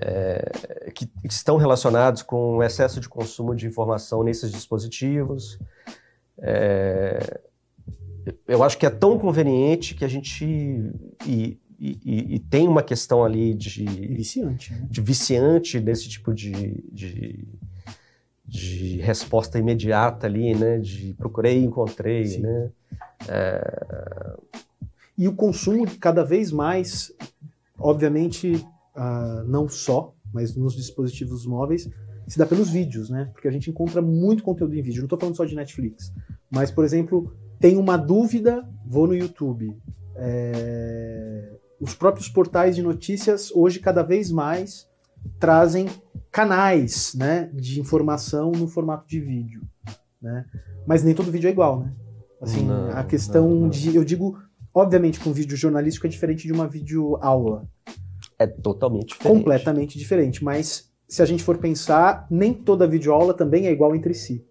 é, 0.00 0.90
que 0.94 1.08
estão 1.24 1.56
relacionados 1.56 2.22
com 2.22 2.58
o 2.58 2.62
excesso 2.62 3.00
de 3.00 3.08
consumo 3.08 3.54
de 3.54 3.66
informação 3.66 4.22
nesses 4.22 4.52
dispositivos. 4.52 5.58
É, 6.38 7.40
eu 8.46 8.62
acho 8.62 8.76
que 8.76 8.84
é 8.84 8.90
tão 8.90 9.18
conveniente 9.18 9.94
que 9.94 10.04
a 10.04 10.08
gente. 10.08 10.44
E, 11.24 11.58
e, 11.78 12.36
e 12.36 12.38
tem 12.38 12.66
uma 12.66 12.82
questão 12.82 13.24
ali 13.24 13.54
de. 13.54 13.84
Viciante. 13.84 14.72
Né? 14.72 14.86
De 14.90 15.00
viciante 15.00 15.78
desse 15.78 16.08
tipo 16.08 16.32
de, 16.32 16.84
de, 16.90 17.46
de, 18.44 18.96
resposta 18.98 19.58
imediata 19.58 20.26
ali, 20.26 20.54
né? 20.54 20.78
De 20.78 21.14
procurei 21.14 21.60
e 21.60 21.64
encontrei, 21.64 22.26
Sim. 22.26 22.40
né? 22.40 22.70
É... 23.28 24.36
E 25.18 25.28
o 25.28 25.34
consumo 25.34 25.86
cada 25.98 26.24
vez 26.24 26.52
mais, 26.52 27.12
obviamente, 27.78 28.52
uh, 28.94 29.44
não 29.46 29.68
só, 29.68 30.14
mas 30.32 30.54
nos 30.54 30.76
dispositivos 30.76 31.46
móveis, 31.46 31.88
se 32.26 32.38
dá 32.38 32.44
pelos 32.44 32.70
vídeos, 32.70 33.08
né? 33.08 33.30
Porque 33.32 33.48
a 33.48 33.50
gente 33.50 33.70
encontra 33.70 34.02
muito 34.02 34.42
conteúdo 34.42 34.74
em 34.74 34.82
vídeo. 34.82 34.98
Não 34.98 35.06
estou 35.06 35.18
falando 35.18 35.36
só 35.36 35.44
de 35.44 35.54
Netflix. 35.54 36.12
Mas, 36.50 36.70
por 36.70 36.84
exemplo, 36.84 37.34
tem 37.58 37.76
uma 37.76 37.96
dúvida, 37.96 38.68
vou 38.84 39.06
no 39.06 39.14
YouTube. 39.14 39.76
É... 40.16 41.45
Os 41.80 41.94
próprios 41.94 42.28
portais 42.28 42.74
de 42.74 42.82
notícias, 42.82 43.50
hoje, 43.52 43.78
cada 43.80 44.02
vez 44.02 44.30
mais, 44.30 44.88
trazem 45.38 45.86
canais 46.30 47.14
né, 47.14 47.50
de 47.52 47.80
informação 47.80 48.52
no 48.52 48.66
formato 48.66 49.06
de 49.08 49.20
vídeo. 49.20 49.62
Né? 50.20 50.44
Mas 50.86 51.02
nem 51.02 51.14
todo 51.14 51.30
vídeo 51.30 51.48
é 51.48 51.50
igual, 51.50 51.80
né? 51.80 51.92
Assim, 52.40 52.62
não, 52.62 52.90
a 52.90 53.02
questão 53.02 53.48
não, 53.48 53.60
não. 53.62 53.68
de. 53.68 53.94
Eu 53.94 54.04
digo, 54.04 54.38
obviamente, 54.72 55.18
que 55.18 55.28
um 55.28 55.32
vídeo 55.32 55.56
jornalístico 55.56 56.06
é 56.06 56.10
diferente 56.10 56.46
de 56.46 56.52
uma 56.52 56.68
vídeo 56.68 57.16
aula. 57.20 57.66
É 58.38 58.46
totalmente 58.46 59.08
diferente. 59.08 59.36
Completamente 59.36 59.98
diferente. 59.98 60.44
Mas 60.44 60.90
se 61.08 61.22
a 61.22 61.24
gente 61.24 61.42
for 61.42 61.56
pensar, 61.58 62.26
nem 62.30 62.52
toda 62.52 62.86
videoaula 62.86 63.32
também 63.32 63.66
é 63.66 63.72
igual 63.72 63.94
entre 63.94 64.12
si. 64.12 64.44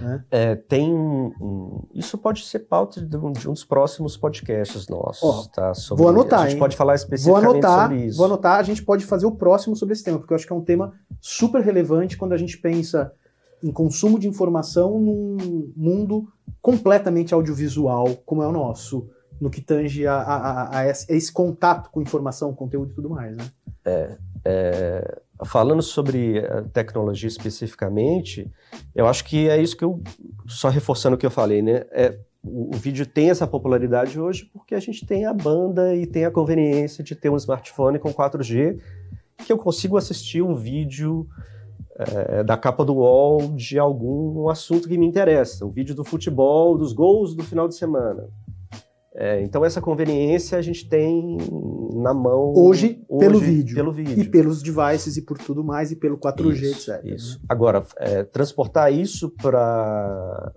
Né? 0.00 0.24
É, 0.30 0.54
tem 0.54 0.92
um, 0.92 1.82
isso 1.92 2.16
pode 2.18 2.44
ser 2.44 2.60
pauta 2.60 3.00
de 3.00 3.16
um, 3.16 3.32
de 3.32 3.48
um 3.48 3.52
dos 3.52 3.64
próximos 3.64 4.16
podcasts 4.16 4.88
nossos, 4.88 5.46
oh, 5.46 5.48
tá? 5.48 5.74
Sobre, 5.74 6.02
vou 6.02 6.10
anotar, 6.10 6.40
A 6.40 6.42
gente 6.44 6.54
hein? 6.54 6.58
pode 6.58 6.76
falar 6.76 6.94
especificamente 6.94 7.42
vou 7.42 7.52
anotar, 7.52 7.82
sobre 7.82 8.06
isso. 8.06 8.16
Vou 8.16 8.26
anotar, 8.26 8.58
a 8.58 8.62
gente 8.62 8.82
pode 8.82 9.04
fazer 9.04 9.26
o 9.26 9.32
próximo 9.32 9.76
sobre 9.76 9.94
esse 9.94 10.04
tema, 10.04 10.18
porque 10.18 10.32
eu 10.32 10.36
acho 10.36 10.46
que 10.46 10.52
é 10.52 10.56
um 10.56 10.64
tema 10.64 10.92
super 11.20 11.60
relevante 11.62 12.16
quando 12.16 12.32
a 12.32 12.36
gente 12.36 12.58
pensa 12.58 13.12
em 13.62 13.72
consumo 13.72 14.18
de 14.18 14.28
informação 14.28 14.98
num 15.00 15.72
mundo 15.76 16.28
completamente 16.60 17.34
audiovisual, 17.34 18.08
como 18.24 18.42
é 18.42 18.46
o 18.46 18.52
nosso, 18.52 19.08
no 19.40 19.50
que 19.50 19.60
tange 19.60 20.06
a, 20.06 20.16
a, 20.16 20.78
a 20.78 20.86
esse 20.88 21.32
contato 21.32 21.90
com 21.90 22.00
informação, 22.00 22.54
conteúdo 22.54 22.92
e 22.92 22.94
tudo 22.94 23.10
mais, 23.10 23.36
né? 23.36 23.44
É, 23.84 24.18
é, 24.44 25.22
falando 25.44 25.82
sobre 25.82 26.42
tecnologia 26.72 27.28
especificamente, 27.28 28.50
eu 28.94 29.06
acho 29.06 29.24
que 29.24 29.48
é 29.48 29.60
isso 29.60 29.76
que 29.76 29.84
eu, 29.84 30.02
só 30.46 30.68
reforçando 30.68 31.16
o 31.16 31.18
que 31.18 31.26
eu 31.26 31.30
falei, 31.30 31.62
né? 31.62 31.84
É, 31.92 32.18
o, 32.42 32.74
o, 32.74 32.78
vídeo 32.78 33.06
tem 33.06 33.30
essa 33.30 33.46
popularidade 33.46 34.18
hoje 34.18 34.48
porque 34.52 34.74
a 34.74 34.80
gente 34.80 35.06
tem 35.06 35.26
a 35.26 35.34
banda 35.34 35.94
e 35.94 36.06
tem 36.06 36.24
a 36.24 36.30
conveniência 36.30 37.04
de 37.04 37.14
ter 37.14 37.28
um 37.28 37.36
smartphone 37.36 37.98
com 37.98 38.12
4G 38.12 38.78
que 39.44 39.52
eu 39.52 39.58
consigo 39.58 39.96
assistir 39.96 40.42
um 40.42 40.54
vídeo 40.54 41.28
é, 41.98 42.42
da 42.42 42.56
capa 42.56 42.84
do 42.84 42.94
UOL 42.94 43.54
de 43.54 43.78
algum 43.78 44.48
assunto 44.48 44.88
que 44.88 44.98
me 44.98 45.06
interessa, 45.06 45.66
o 45.66 45.70
vídeo 45.70 45.94
do 45.94 46.04
futebol, 46.04 46.76
dos 46.76 46.92
gols 46.92 47.34
do 47.34 47.42
final 47.42 47.66
de 47.68 47.76
semana. 47.76 48.28
É, 49.20 49.42
então 49.42 49.64
essa 49.64 49.80
conveniência 49.80 50.56
a 50.56 50.62
gente 50.62 50.88
tem 50.88 51.38
na 51.92 52.14
mão 52.14 52.52
hoje, 52.56 53.04
hoje 53.08 53.18
pelo, 53.18 53.40
vídeo, 53.40 53.74
pelo 53.74 53.92
vídeo 53.92 54.22
e 54.22 54.28
pelos 54.28 54.62
devices 54.62 55.16
e 55.16 55.22
por 55.22 55.36
tudo 55.36 55.64
mais 55.64 55.90
e 55.90 55.96
pelo 55.96 56.16
4G, 56.16 56.62
isso, 56.62 56.92
etc. 56.92 57.04
Isso. 57.04 57.38
Né? 57.38 57.46
Agora 57.48 57.84
é, 57.96 58.22
transportar 58.22 58.92
isso 58.92 59.28
para 59.30 60.52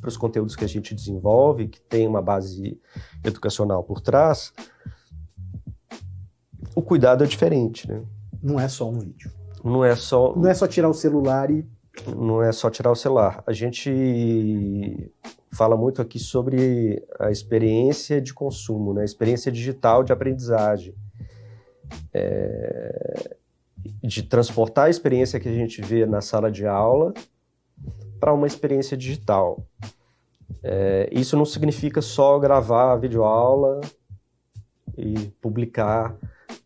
para 0.00 0.08
os 0.08 0.16
conteúdos 0.16 0.56
que 0.56 0.64
a 0.64 0.68
gente 0.68 0.94
desenvolve, 0.94 1.68
que 1.68 1.80
tem 1.80 2.08
uma 2.08 2.22
base 2.22 2.80
educacional 3.22 3.84
por 3.84 4.00
trás, 4.00 4.52
o 6.74 6.82
cuidado 6.82 7.22
é 7.22 7.26
diferente, 7.26 7.86
né? 7.86 8.02
Não 8.42 8.58
é 8.58 8.66
só 8.66 8.88
um 8.88 8.98
vídeo. 8.98 9.30
Não 9.62 9.84
é 9.84 9.94
só. 9.94 10.34
Não 10.34 10.48
é 10.48 10.54
só 10.54 10.66
tirar 10.66 10.88
o 10.88 10.94
celular 10.94 11.50
e. 11.50 11.68
Não 12.16 12.42
é 12.42 12.50
só 12.50 12.70
tirar 12.70 12.90
o 12.90 12.96
celular. 12.96 13.44
A 13.46 13.52
gente 13.52 15.12
fala 15.52 15.76
muito 15.76 16.00
aqui 16.00 16.18
sobre 16.18 17.02
a 17.18 17.30
experiência 17.30 18.20
de 18.20 18.32
consumo, 18.32 18.94
né? 18.94 19.02
a 19.02 19.04
experiência 19.04 19.50
digital 19.50 20.02
de 20.02 20.12
aprendizagem. 20.12 20.94
É... 22.14 23.36
de 24.02 24.22
transportar 24.22 24.86
a 24.86 24.90
experiência 24.90 25.40
que 25.40 25.48
a 25.48 25.52
gente 25.52 25.82
vê 25.82 26.06
na 26.06 26.20
sala 26.20 26.50
de 26.50 26.66
aula 26.66 27.12
para 28.20 28.32
uma 28.32 28.46
experiência 28.46 28.96
digital. 28.96 29.66
É... 30.62 31.08
isso 31.10 31.36
não 31.36 31.44
significa 31.44 32.00
só 32.00 32.38
gravar 32.38 32.92
a 32.92 32.96
videoaula 32.96 33.80
e 34.96 35.14
publicar 35.40 36.16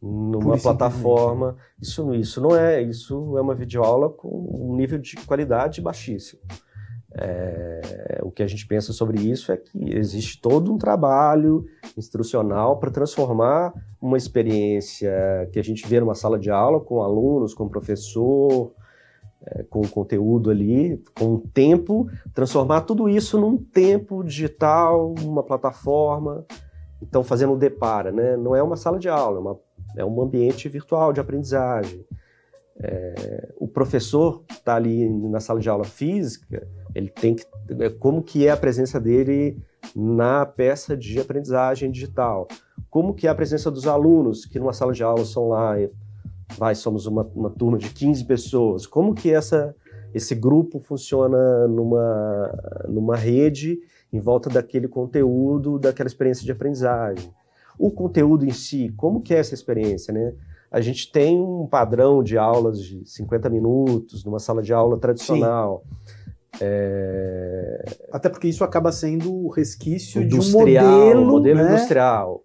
numa 0.00 0.58
plataforma. 0.58 1.56
Isso, 1.80 2.14
isso 2.14 2.40
não 2.40 2.54
é, 2.54 2.82
isso 2.82 3.36
é 3.38 3.40
uma 3.40 3.54
videoaula 3.54 4.10
com 4.10 4.28
um 4.28 4.76
nível 4.76 4.98
de 4.98 5.16
qualidade 5.16 5.80
baixíssimo. 5.80 6.40
É, 7.16 8.20
o 8.22 8.30
que 8.30 8.42
a 8.42 8.46
gente 8.46 8.66
pensa 8.66 8.92
sobre 8.92 9.20
isso 9.20 9.52
é 9.52 9.56
que 9.56 9.96
existe 9.96 10.40
todo 10.40 10.72
um 10.72 10.78
trabalho 10.78 11.64
instrucional 11.96 12.78
para 12.78 12.90
transformar 12.90 13.72
uma 14.00 14.16
experiência 14.16 15.48
que 15.52 15.58
a 15.58 15.62
gente 15.62 15.86
vê 15.86 16.00
numa 16.00 16.16
sala 16.16 16.38
de 16.38 16.50
aula 16.50 16.80
com 16.80 17.02
alunos, 17.02 17.54
com 17.54 17.68
professor, 17.68 18.72
é, 19.46 19.62
com 19.62 19.82
conteúdo 19.82 20.50
ali, 20.50 21.00
com 21.16 21.38
tempo, 21.38 22.08
transformar 22.34 22.80
tudo 22.80 23.08
isso 23.08 23.38
num 23.38 23.56
tempo 23.56 24.24
digital, 24.24 25.14
uma 25.22 25.42
plataforma. 25.42 26.44
Então, 27.00 27.22
fazendo 27.22 27.52
um 27.52 27.58
depara, 27.58 28.10
né? 28.10 28.36
Não 28.36 28.56
é 28.56 28.62
uma 28.62 28.76
sala 28.76 28.98
de 28.98 29.08
aula, 29.08 29.38
é 29.38 29.40
uma 29.40 29.60
é 29.96 30.04
um 30.04 30.20
ambiente 30.20 30.68
virtual 30.68 31.12
de 31.12 31.20
aprendizagem. 31.20 32.04
É, 32.76 33.52
o 33.56 33.68
professor 33.68 34.42
está 34.50 34.74
ali 34.74 35.08
na 35.08 35.38
sala 35.38 35.60
de 35.60 35.68
aula 35.68 35.84
física, 35.84 36.66
ele 36.94 37.08
tem 37.08 37.36
que 37.36 37.44
é, 37.80 37.88
como 37.88 38.22
que 38.22 38.46
é 38.46 38.50
a 38.50 38.56
presença 38.56 39.00
dele 39.00 39.62
na 39.94 40.44
peça 40.44 40.96
de 40.96 41.20
aprendizagem 41.20 41.90
digital, 41.90 42.48
como 42.90 43.14
que 43.14 43.26
é 43.26 43.30
a 43.30 43.34
presença 43.34 43.70
dos 43.70 43.86
alunos 43.86 44.44
que 44.44 44.58
numa 44.58 44.72
sala 44.72 44.92
de 44.92 45.02
aula 45.04 45.24
são 45.24 45.48
lá, 45.48 45.74
vai 46.58 46.74
somos 46.74 47.06
uma, 47.06 47.22
uma 47.34 47.50
turma 47.50 47.78
de 47.78 47.90
15 47.90 48.24
pessoas, 48.24 48.86
como 48.86 49.14
que 49.14 49.30
essa 49.30 49.74
esse 50.12 50.34
grupo 50.34 50.78
funciona 50.78 51.66
numa 51.68 52.84
numa 52.88 53.16
rede 53.16 53.78
em 54.12 54.20
volta 54.20 54.48
daquele 54.48 54.86
conteúdo, 54.86 55.78
daquela 55.78 56.06
experiência 56.06 56.44
de 56.44 56.52
aprendizagem. 56.52 57.32
O 57.76 57.90
conteúdo 57.90 58.44
em 58.44 58.52
si, 58.52 58.92
como 58.96 59.20
que 59.20 59.34
é 59.34 59.38
essa 59.38 59.54
experiência, 59.54 60.14
né? 60.14 60.32
A 60.70 60.80
gente 60.80 61.10
tem 61.10 61.40
um 61.40 61.66
padrão 61.66 62.22
de 62.22 62.36
aulas 62.36 62.80
de 62.80 63.04
50 63.04 63.48
minutos, 63.48 64.24
numa 64.24 64.38
sala 64.38 64.62
de 64.62 64.72
aula 64.72 64.98
tradicional. 64.98 65.84
É... 66.60 67.84
Até 68.12 68.28
porque 68.28 68.48
isso 68.48 68.64
acaba 68.64 68.92
sendo 68.92 69.32
o 69.32 69.48
resquício 69.48 70.26
de 70.26 70.38
um 70.38 70.50
modelo, 70.50 71.26
modelo 71.26 71.62
né? 71.62 71.72
industrial. 71.72 72.42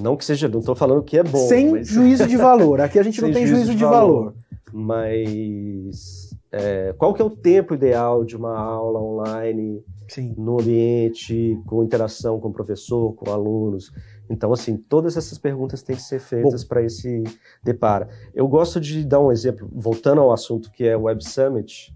Não 0.00 0.16
que 0.16 0.24
seja, 0.24 0.48
não 0.48 0.60
estou 0.60 0.74
falando 0.74 1.02
que 1.02 1.18
é 1.18 1.22
bom. 1.22 1.46
Sem 1.46 1.70
mas... 1.70 1.88
juízo 1.88 2.26
de 2.26 2.36
valor. 2.36 2.80
Aqui 2.80 2.98
a 2.98 3.02
gente 3.02 3.20
não 3.22 3.32
tem 3.32 3.46
juízo, 3.46 3.70
de, 3.70 3.76
de 3.76 3.84
valor. 3.84 4.34
valor. 4.34 4.34
Mas 4.72 6.30
é, 6.52 6.94
qual 6.98 7.14
que 7.14 7.22
é 7.22 7.24
o 7.24 7.30
tempo 7.30 7.74
ideal 7.74 8.24
de 8.24 8.36
uma 8.36 8.58
aula 8.58 9.00
online 9.00 9.82
Sim. 10.08 10.34
no 10.36 10.60
ambiente, 10.60 11.58
com 11.66 11.82
interação 11.82 12.40
com 12.40 12.48
o 12.48 12.52
professor, 12.52 13.14
com 13.14 13.30
alunos? 13.30 13.92
Então, 14.28 14.52
assim, 14.52 14.76
todas 14.76 15.16
essas 15.16 15.38
perguntas 15.38 15.82
têm 15.82 15.96
que 15.96 16.02
ser 16.02 16.20
feitas 16.20 16.64
para 16.64 16.82
esse 16.82 17.22
depara. 17.62 18.08
Eu 18.34 18.48
gosto 18.48 18.80
de 18.80 19.04
dar 19.04 19.20
um 19.20 19.30
exemplo, 19.30 19.68
voltando 19.72 20.20
ao 20.20 20.32
assunto 20.32 20.70
que 20.70 20.84
é 20.84 20.96
o 20.96 21.02
Web 21.02 21.24
Summit. 21.24 21.94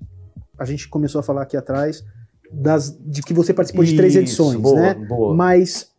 A 0.58 0.64
gente 0.64 0.88
começou 0.88 1.18
a 1.18 1.22
falar 1.22 1.42
aqui 1.42 1.56
atrás 1.56 2.04
das, 2.52 2.98
de 3.00 3.22
que 3.22 3.32
você 3.32 3.54
participou 3.54 3.84
de 3.84 3.96
três 3.96 4.16
edições, 4.16 4.56
boa, 4.56 4.80
né? 4.80 4.94
Boa. 4.94 5.34
Mas 5.34 5.90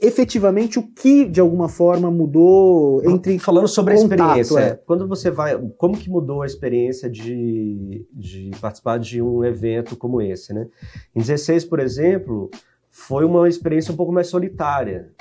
efetivamente 0.00 0.78
o 0.78 0.82
que 0.82 1.24
de 1.26 1.38
alguma 1.40 1.68
forma 1.68 2.10
mudou 2.10 3.04
entre 3.04 3.38
falando 3.38 3.68
sobre 3.68 3.94
contato, 3.94 4.22
a 4.22 4.40
experiência 4.40 4.58
é. 4.58 4.80
quando 4.86 5.06
você 5.06 5.30
vai 5.30 5.56
como 5.76 5.96
que 5.96 6.10
mudou 6.10 6.42
a 6.42 6.46
experiência 6.46 7.08
de, 7.08 8.04
de 8.12 8.50
participar 8.60 8.98
de 8.98 9.22
um 9.22 9.44
evento 9.44 9.94
como 9.94 10.20
esse 10.20 10.52
né 10.52 10.66
em 11.14 11.20
16 11.20 11.66
por 11.66 11.78
exemplo 11.78 12.50
foi 12.88 13.24
uma 13.24 13.48
experiência 13.48 13.92
um 13.92 13.96
pouco 13.96 14.10
mais 14.10 14.26
solitária 14.26 15.12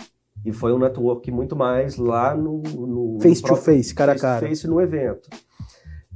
e 0.45 0.51
foi 0.51 0.73
um 0.73 0.79
network 0.79 1.29
muito 1.31 1.55
mais 1.55 1.97
lá 1.97 2.35
no, 2.35 2.61
no 2.61 3.19
face 3.21 3.41
no 3.41 3.47
to 3.49 3.55
face, 3.55 3.93
cara 3.93 4.13
a 4.13 4.19
cara. 4.19 4.47
Face 4.47 4.67
no 4.67 4.81
evento. 4.81 5.29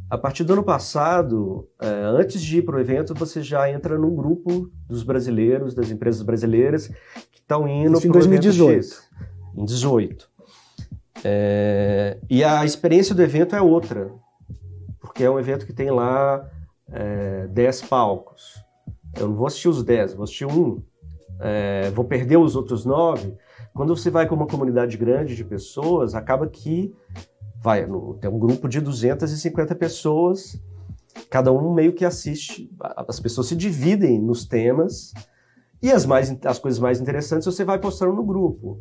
A 0.10 0.18
partir 0.18 0.44
do 0.44 0.54
ano 0.54 0.64
passado, 0.64 1.68
é, 1.82 1.88
antes 1.88 2.42
de 2.42 2.60
ir 2.60 2.62
para 2.62 2.76
o 2.76 2.80
evento, 2.80 3.14
você 3.16 3.42
já 3.42 3.70
entra 3.70 3.98
num 3.98 4.16
grupo 4.16 4.70
dos 4.88 5.04
brasileiros, 5.04 5.74
das 5.74 5.90
empresas 5.90 6.22
brasileiras 6.22 6.88
que 7.32 7.40
estão 7.40 7.68
indo 7.68 8.00
para 8.00 8.08
em 8.08 8.12
2018. 8.12 9.04
Em 9.58 9.66
18. 9.66 10.30
É, 11.24 12.18
e 12.30 12.44
a 12.44 12.64
experiência 12.64 13.16
do 13.16 13.22
evento 13.24 13.56
é 13.56 13.62
outra, 13.62 14.12
porque 15.00 15.24
é 15.24 15.30
um 15.30 15.40
evento 15.40 15.66
que 15.66 15.74
tem 15.74 15.90
lá 15.90 16.48
é, 16.92 17.48
10 17.48 17.82
palcos. 17.84 18.64
Eu 19.18 19.30
não 19.30 19.36
vou 19.36 19.48
assistir 19.48 19.70
os 19.70 19.84
10, 19.84 20.14
vou 20.14 20.24
assistir 20.24 20.46
um. 20.46 20.84
É, 21.40 21.90
vou 21.92 22.06
perder 22.06 22.38
os 22.38 22.56
outros 22.56 22.86
nove, 22.86 23.36
quando 23.76 23.94
você 23.94 24.10
vai 24.10 24.26
com 24.26 24.34
uma 24.34 24.48
comunidade 24.48 24.96
grande 24.96 25.36
de 25.36 25.44
pessoas, 25.44 26.16
acaba 26.16 26.48
que 26.48 26.96
vai 27.62 27.86
no, 27.86 28.14
tem 28.14 28.30
um 28.30 28.40
grupo 28.40 28.70
de 28.70 28.80
250 28.80 29.76
pessoas, 29.76 30.58
cada 31.30 31.52
um 31.52 31.74
meio 31.74 31.92
que 31.92 32.06
assiste, 32.06 32.72
as 32.80 33.20
pessoas 33.20 33.48
se 33.48 33.56
dividem 33.56 34.18
nos 34.18 34.46
temas 34.46 35.14
e 35.82 35.92
as 35.92 36.06
mais 36.06 36.34
as 36.46 36.58
coisas 36.58 36.80
mais 36.80 37.02
interessantes 37.02 37.46
você 37.46 37.66
vai 37.66 37.78
postando 37.78 38.14
no 38.14 38.24
grupo. 38.24 38.80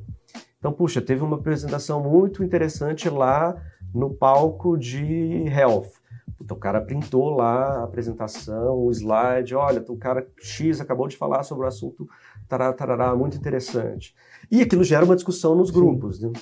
Então, 0.60 0.72
puxa, 0.72 1.02
teve 1.02 1.24
uma 1.24 1.38
apresentação 1.38 2.00
muito 2.00 2.44
interessante 2.44 3.10
lá 3.10 3.60
no 3.92 4.14
palco 4.14 4.78
de 4.78 5.44
health. 5.48 5.90
Então, 6.40 6.56
o 6.56 6.60
cara 6.60 6.80
printou 6.80 7.30
lá 7.30 7.80
a 7.80 7.84
apresentação, 7.84 8.76
o 8.76 8.90
slide, 8.92 9.56
olha, 9.56 9.84
o 9.88 9.96
cara 9.96 10.26
X 10.40 10.80
acabou 10.80 11.08
de 11.08 11.16
falar 11.16 11.42
sobre 11.42 11.64
o 11.64 11.66
assunto 11.68 12.08
tarará, 12.48 12.72
tarará, 12.72 13.16
muito 13.16 13.36
interessante. 13.36 14.14
E 14.50 14.62
aquilo 14.62 14.84
gera 14.84 15.04
uma 15.04 15.14
discussão 15.14 15.54
nos 15.54 15.70
grupos. 15.70 16.20
Né? 16.20 16.32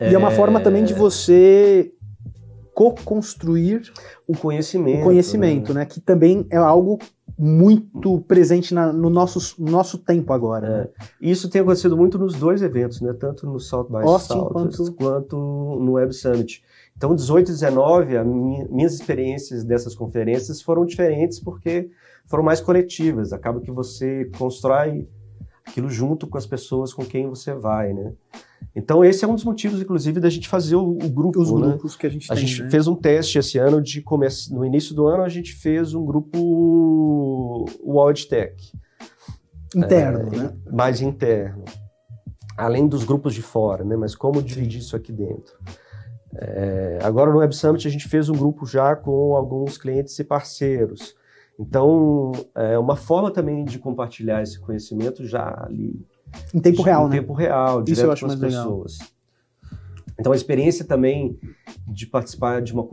E 0.00 0.04
é... 0.04 0.14
é 0.14 0.18
uma 0.18 0.30
forma 0.30 0.60
também 0.60 0.84
de 0.84 0.94
você 0.94 1.92
co-construir 2.74 3.90
o 4.28 4.36
conhecimento. 4.36 5.00
O 5.00 5.04
conhecimento, 5.04 5.72
né? 5.72 5.80
né? 5.80 5.86
Que 5.86 5.98
também 5.98 6.46
é 6.50 6.58
algo 6.58 6.98
muito 7.38 8.20
presente 8.20 8.74
na, 8.74 8.92
no 8.92 9.08
nosso, 9.08 9.54
nosso 9.58 9.98
tempo 9.98 10.32
agora. 10.32 10.66
É. 10.66 10.70
Né? 10.70 10.88
Isso 11.20 11.48
tem 11.48 11.62
acontecido 11.62 11.96
muito 11.96 12.18
nos 12.18 12.34
dois 12.34 12.62
eventos, 12.62 13.00
né? 13.00 13.14
Tanto 13.14 13.46
no 13.46 13.58
South 13.58 13.88
by 13.88 14.02
Austin 14.02 14.34
Southwest 14.34 14.76
quanto... 14.76 14.92
quanto 14.92 15.36
no 15.36 15.92
Web 15.92 16.12
Summit. 16.14 16.62
Então, 16.96 17.14
18 17.14 17.48
e 17.48 17.52
19, 17.52 18.24
minha, 18.24 18.68
minhas 18.68 18.94
experiências 18.94 19.64
dessas 19.64 19.94
conferências 19.94 20.62
foram 20.62 20.86
diferentes 20.86 21.38
porque 21.40 21.90
foram 22.26 22.42
mais 22.42 22.60
coletivas. 22.60 23.32
Acaba 23.32 23.60
que 23.60 23.70
você 23.70 24.30
constrói 24.36 25.08
aquilo 25.66 25.88
junto 25.88 26.26
com 26.26 26.38
as 26.38 26.46
pessoas 26.46 26.92
com 26.92 27.04
quem 27.04 27.28
você 27.28 27.54
vai, 27.54 27.92
né? 27.92 28.12
Então, 28.74 29.04
esse 29.04 29.24
é 29.24 29.28
um 29.28 29.34
dos 29.34 29.44
motivos, 29.44 29.80
inclusive, 29.80 30.20
da 30.20 30.28
gente 30.28 30.48
fazer 30.48 30.76
o, 30.76 30.90
o 30.90 31.08
grupo. 31.08 31.40
Os 31.40 31.50
né? 31.50 31.68
grupos 31.68 31.96
que 31.96 32.06
a 32.06 32.10
gente 32.10 32.30
A 32.30 32.34
tem. 32.34 32.46
gente 32.46 32.62
né? 32.62 32.70
fez 32.70 32.86
um 32.86 32.94
teste 32.94 33.38
esse 33.38 33.58
ano 33.58 33.80
de 33.82 34.02
começar. 34.02 34.54
No 34.54 34.64
início 34.64 34.94
do 34.94 35.06
ano, 35.06 35.22
a 35.22 35.28
gente 35.28 35.54
fez 35.54 35.94
um 35.94 36.04
grupo 36.04 37.64
WildTech, 37.82 38.72
interno, 39.74 40.34
é, 40.34 40.38
né? 40.38 40.56
mais 40.70 41.00
interno. 41.00 41.64
Além 42.56 42.86
dos 42.86 43.04
grupos 43.04 43.34
de 43.34 43.42
fora, 43.42 43.84
né? 43.84 43.96
Mas 43.96 44.14
como 44.14 44.42
dividir 44.42 44.80
isso 44.80 44.94
aqui 44.94 45.12
dentro? 45.12 45.58
É, 46.34 46.98
agora 47.02 47.30
no 47.30 47.38
Web 47.38 47.54
Summit 47.54 47.86
a 47.86 47.90
gente 47.90 48.08
fez 48.08 48.28
um 48.28 48.34
grupo 48.34 48.66
já 48.66 48.94
com 48.94 49.34
alguns 49.34 49.78
clientes 49.78 50.18
e 50.18 50.24
parceiros. 50.24 51.14
Então, 51.58 52.32
é 52.54 52.78
uma 52.78 52.96
forma 52.96 53.30
também 53.30 53.64
de 53.64 53.78
compartilhar 53.78 54.42
esse 54.42 54.58
conhecimento 54.60 55.26
já 55.26 55.64
ali 55.66 56.04
Em 56.54 56.60
tempo 56.60 56.82
real, 56.82 57.06
em 57.06 57.10
né? 57.10 57.16
tempo 57.20 57.32
real, 57.32 57.82
Isso 57.82 57.92
eu 57.92 57.94
direto 57.94 58.12
acho 58.12 58.26
com 58.26 58.32
as 58.32 58.38
mais 58.40 58.52
legal. 58.52 58.64
pessoas. 58.64 58.98
Então 60.18 60.32
a 60.32 60.36
experiência 60.36 60.84
também 60.84 61.38
de 61.86 62.06
participar 62.06 62.62
de 62.62 62.72
uma 62.72 62.86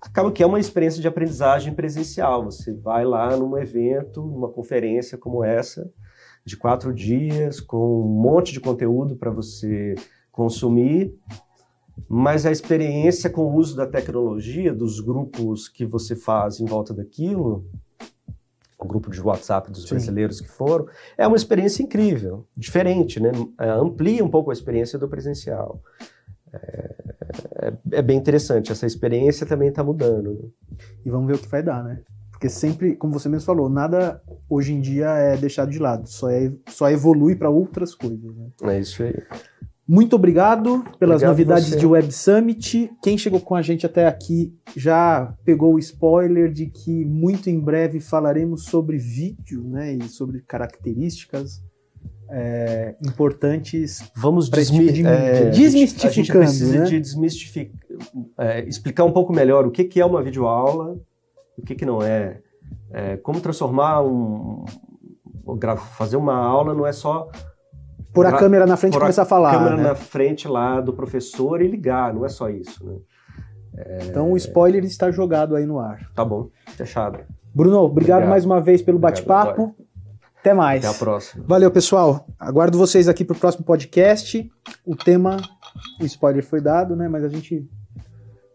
acaba 0.00 0.30
que 0.30 0.42
é 0.42 0.46
uma 0.46 0.60
experiência 0.60 1.00
de 1.00 1.08
aprendizagem 1.08 1.74
presencial. 1.74 2.44
Você 2.44 2.72
vai 2.72 3.04
lá 3.04 3.36
num 3.36 3.56
evento, 3.58 4.22
numa 4.22 4.48
conferência 4.48 5.18
como 5.18 5.42
essa, 5.44 5.90
de 6.44 6.56
quatro 6.56 6.94
dias, 6.94 7.60
com 7.60 8.02
um 8.02 8.08
monte 8.08 8.52
de 8.52 8.60
conteúdo 8.60 9.16
para 9.16 9.30
você 9.30 9.96
consumir, 10.30 11.18
mas 12.08 12.44
a 12.46 12.50
experiência 12.50 13.30
com 13.30 13.42
o 13.42 13.54
uso 13.54 13.76
da 13.76 13.86
tecnologia, 13.86 14.72
dos 14.72 15.00
grupos 15.00 15.68
que 15.68 15.84
você 15.84 16.14
faz 16.14 16.60
em 16.60 16.64
volta 16.64 16.92
daquilo, 16.92 17.64
o 18.78 18.86
grupo 18.86 19.10
de 19.10 19.20
WhatsApp 19.20 19.70
dos 19.70 19.84
Sim. 19.84 19.90
brasileiros 19.90 20.40
que 20.40 20.48
foram, 20.48 20.86
é 21.16 21.26
uma 21.26 21.36
experiência 21.36 21.82
incrível, 21.82 22.46
diferente, 22.56 23.18
né? 23.18 23.32
É, 23.58 23.70
Amplia 23.70 24.24
um 24.24 24.28
pouco 24.28 24.50
a 24.50 24.52
experiência 24.52 24.98
do 24.98 25.08
presencial. 25.08 25.80
É, 26.52 26.94
é- 27.58 27.72
é 27.92 28.02
bem 28.02 28.18
interessante, 28.18 28.70
essa 28.70 28.86
experiência 28.86 29.46
também 29.46 29.68
está 29.68 29.82
mudando. 29.82 30.52
E 31.04 31.10
vamos 31.10 31.26
ver 31.26 31.34
o 31.34 31.38
que 31.38 31.48
vai 31.48 31.62
dar, 31.62 31.82
né? 31.82 32.00
Porque 32.30 32.50
sempre, 32.50 32.94
como 32.94 33.14
você 33.14 33.30
mesmo 33.30 33.46
falou, 33.46 33.70
nada 33.70 34.22
hoje 34.48 34.70
em 34.74 34.80
dia 34.80 35.06
é 35.08 35.38
deixado 35.38 35.70
de 35.70 35.78
lado, 35.78 36.06
só, 36.06 36.28
é, 36.28 36.52
só 36.68 36.90
evolui 36.90 37.34
para 37.34 37.48
outras 37.48 37.94
coisas. 37.94 38.22
Né? 38.36 38.74
É 38.74 38.78
isso 38.78 39.02
aí. 39.02 39.14
Muito 39.88 40.16
obrigado 40.16 40.82
pelas 40.98 41.22
Obrigado 41.22 41.30
novidades 41.30 41.68
você. 41.68 41.76
de 41.76 41.86
Web 41.86 42.12
Summit. 42.12 42.90
Quem 43.02 43.16
chegou 43.16 43.40
com 43.40 43.54
a 43.54 43.62
gente 43.62 43.86
até 43.86 44.06
aqui 44.06 44.52
já 44.76 45.32
pegou 45.44 45.74
o 45.74 45.78
spoiler 45.78 46.50
de 46.50 46.66
que 46.66 47.04
muito 47.04 47.48
em 47.48 47.60
breve 47.60 48.00
falaremos 48.00 48.64
sobre 48.64 48.98
vídeo, 48.98 49.62
né? 49.68 49.92
E 49.92 50.02
sobre 50.08 50.40
características 50.40 51.62
é, 52.28 52.96
importantes. 53.06 54.10
Vamos 54.16 54.50
esse 54.52 54.72
tipo 54.72 54.86
de 54.92 55.02
desmi- 55.04 55.08
é, 55.08 55.50
Desmistificando, 55.50 56.10
A 56.10 56.14
gente 56.14 56.32
precisa 56.32 56.78
né? 56.80 56.84
de 56.86 57.00
desmistificar, 57.00 57.80
é, 58.38 58.64
explicar 58.68 59.04
um 59.04 59.12
pouco 59.12 59.32
melhor 59.32 59.64
o 59.66 59.70
que, 59.70 59.84
que 59.84 60.00
é 60.00 60.04
uma 60.04 60.20
videoaula, 60.20 60.98
o 61.56 61.62
que, 61.62 61.76
que 61.76 61.86
não 61.86 62.02
é. 62.02 62.40
É, 62.90 63.16
como 63.18 63.40
transformar 63.40 64.02
um. 64.02 64.64
Fazer 65.96 66.16
uma 66.16 66.34
aula 66.34 66.74
não 66.74 66.84
é 66.84 66.92
só 66.92 67.28
Pôr 68.16 68.26
a 68.26 68.30
Gra- 68.30 68.38
câmera 68.38 68.66
na 68.66 68.76
frente 68.76 68.92
e 68.92 68.96
pôr 68.96 69.02
a 69.02 69.06
começar 69.06 69.22
a 69.22 69.26
falar. 69.26 69.52
câmera 69.52 69.76
né? 69.76 69.82
na 69.84 69.94
frente 69.94 70.48
lá 70.48 70.80
do 70.80 70.92
professor 70.92 71.62
e 71.62 71.68
ligar, 71.68 72.12
não 72.12 72.24
é 72.24 72.28
só 72.28 72.48
isso. 72.50 72.84
Né? 72.84 72.96
Então 74.06 74.32
o 74.32 74.36
spoiler 74.36 74.84
está 74.84 75.10
jogado 75.10 75.54
aí 75.54 75.66
no 75.66 75.78
ar. 75.78 76.10
Tá 76.14 76.24
bom, 76.24 76.48
fechado. 76.76 77.18
Bruno, 77.54 77.78
obrigado, 77.78 78.16
Obrigado. 78.18 78.28
mais 78.30 78.44
uma 78.44 78.60
vez 78.60 78.82
pelo 78.82 78.98
bate-papo. 78.98 79.74
Até 80.40 80.54
mais. 80.54 80.84
Até 80.84 80.94
a 80.94 80.98
próxima. 80.98 81.44
Valeu, 81.46 81.70
pessoal. 81.70 82.26
Aguardo 82.38 82.78
vocês 82.78 83.08
aqui 83.08 83.24
para 83.24 83.36
o 83.36 83.38
próximo 83.38 83.64
podcast. 83.64 84.48
O 84.84 84.94
tema, 84.94 85.36
o 86.00 86.04
spoiler 86.04 86.44
foi 86.44 86.60
dado, 86.60 86.94
né? 86.94 87.08
Mas 87.08 87.24
a 87.24 87.28
gente 87.28 87.68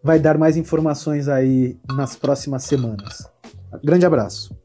vai 0.04 0.20
dar 0.20 0.38
mais 0.38 0.56
informações 0.58 1.28
aí 1.28 1.78
nas 1.96 2.16
próximas 2.16 2.64
semanas. 2.64 3.30
Grande 3.84 4.06
abraço. 4.06 4.61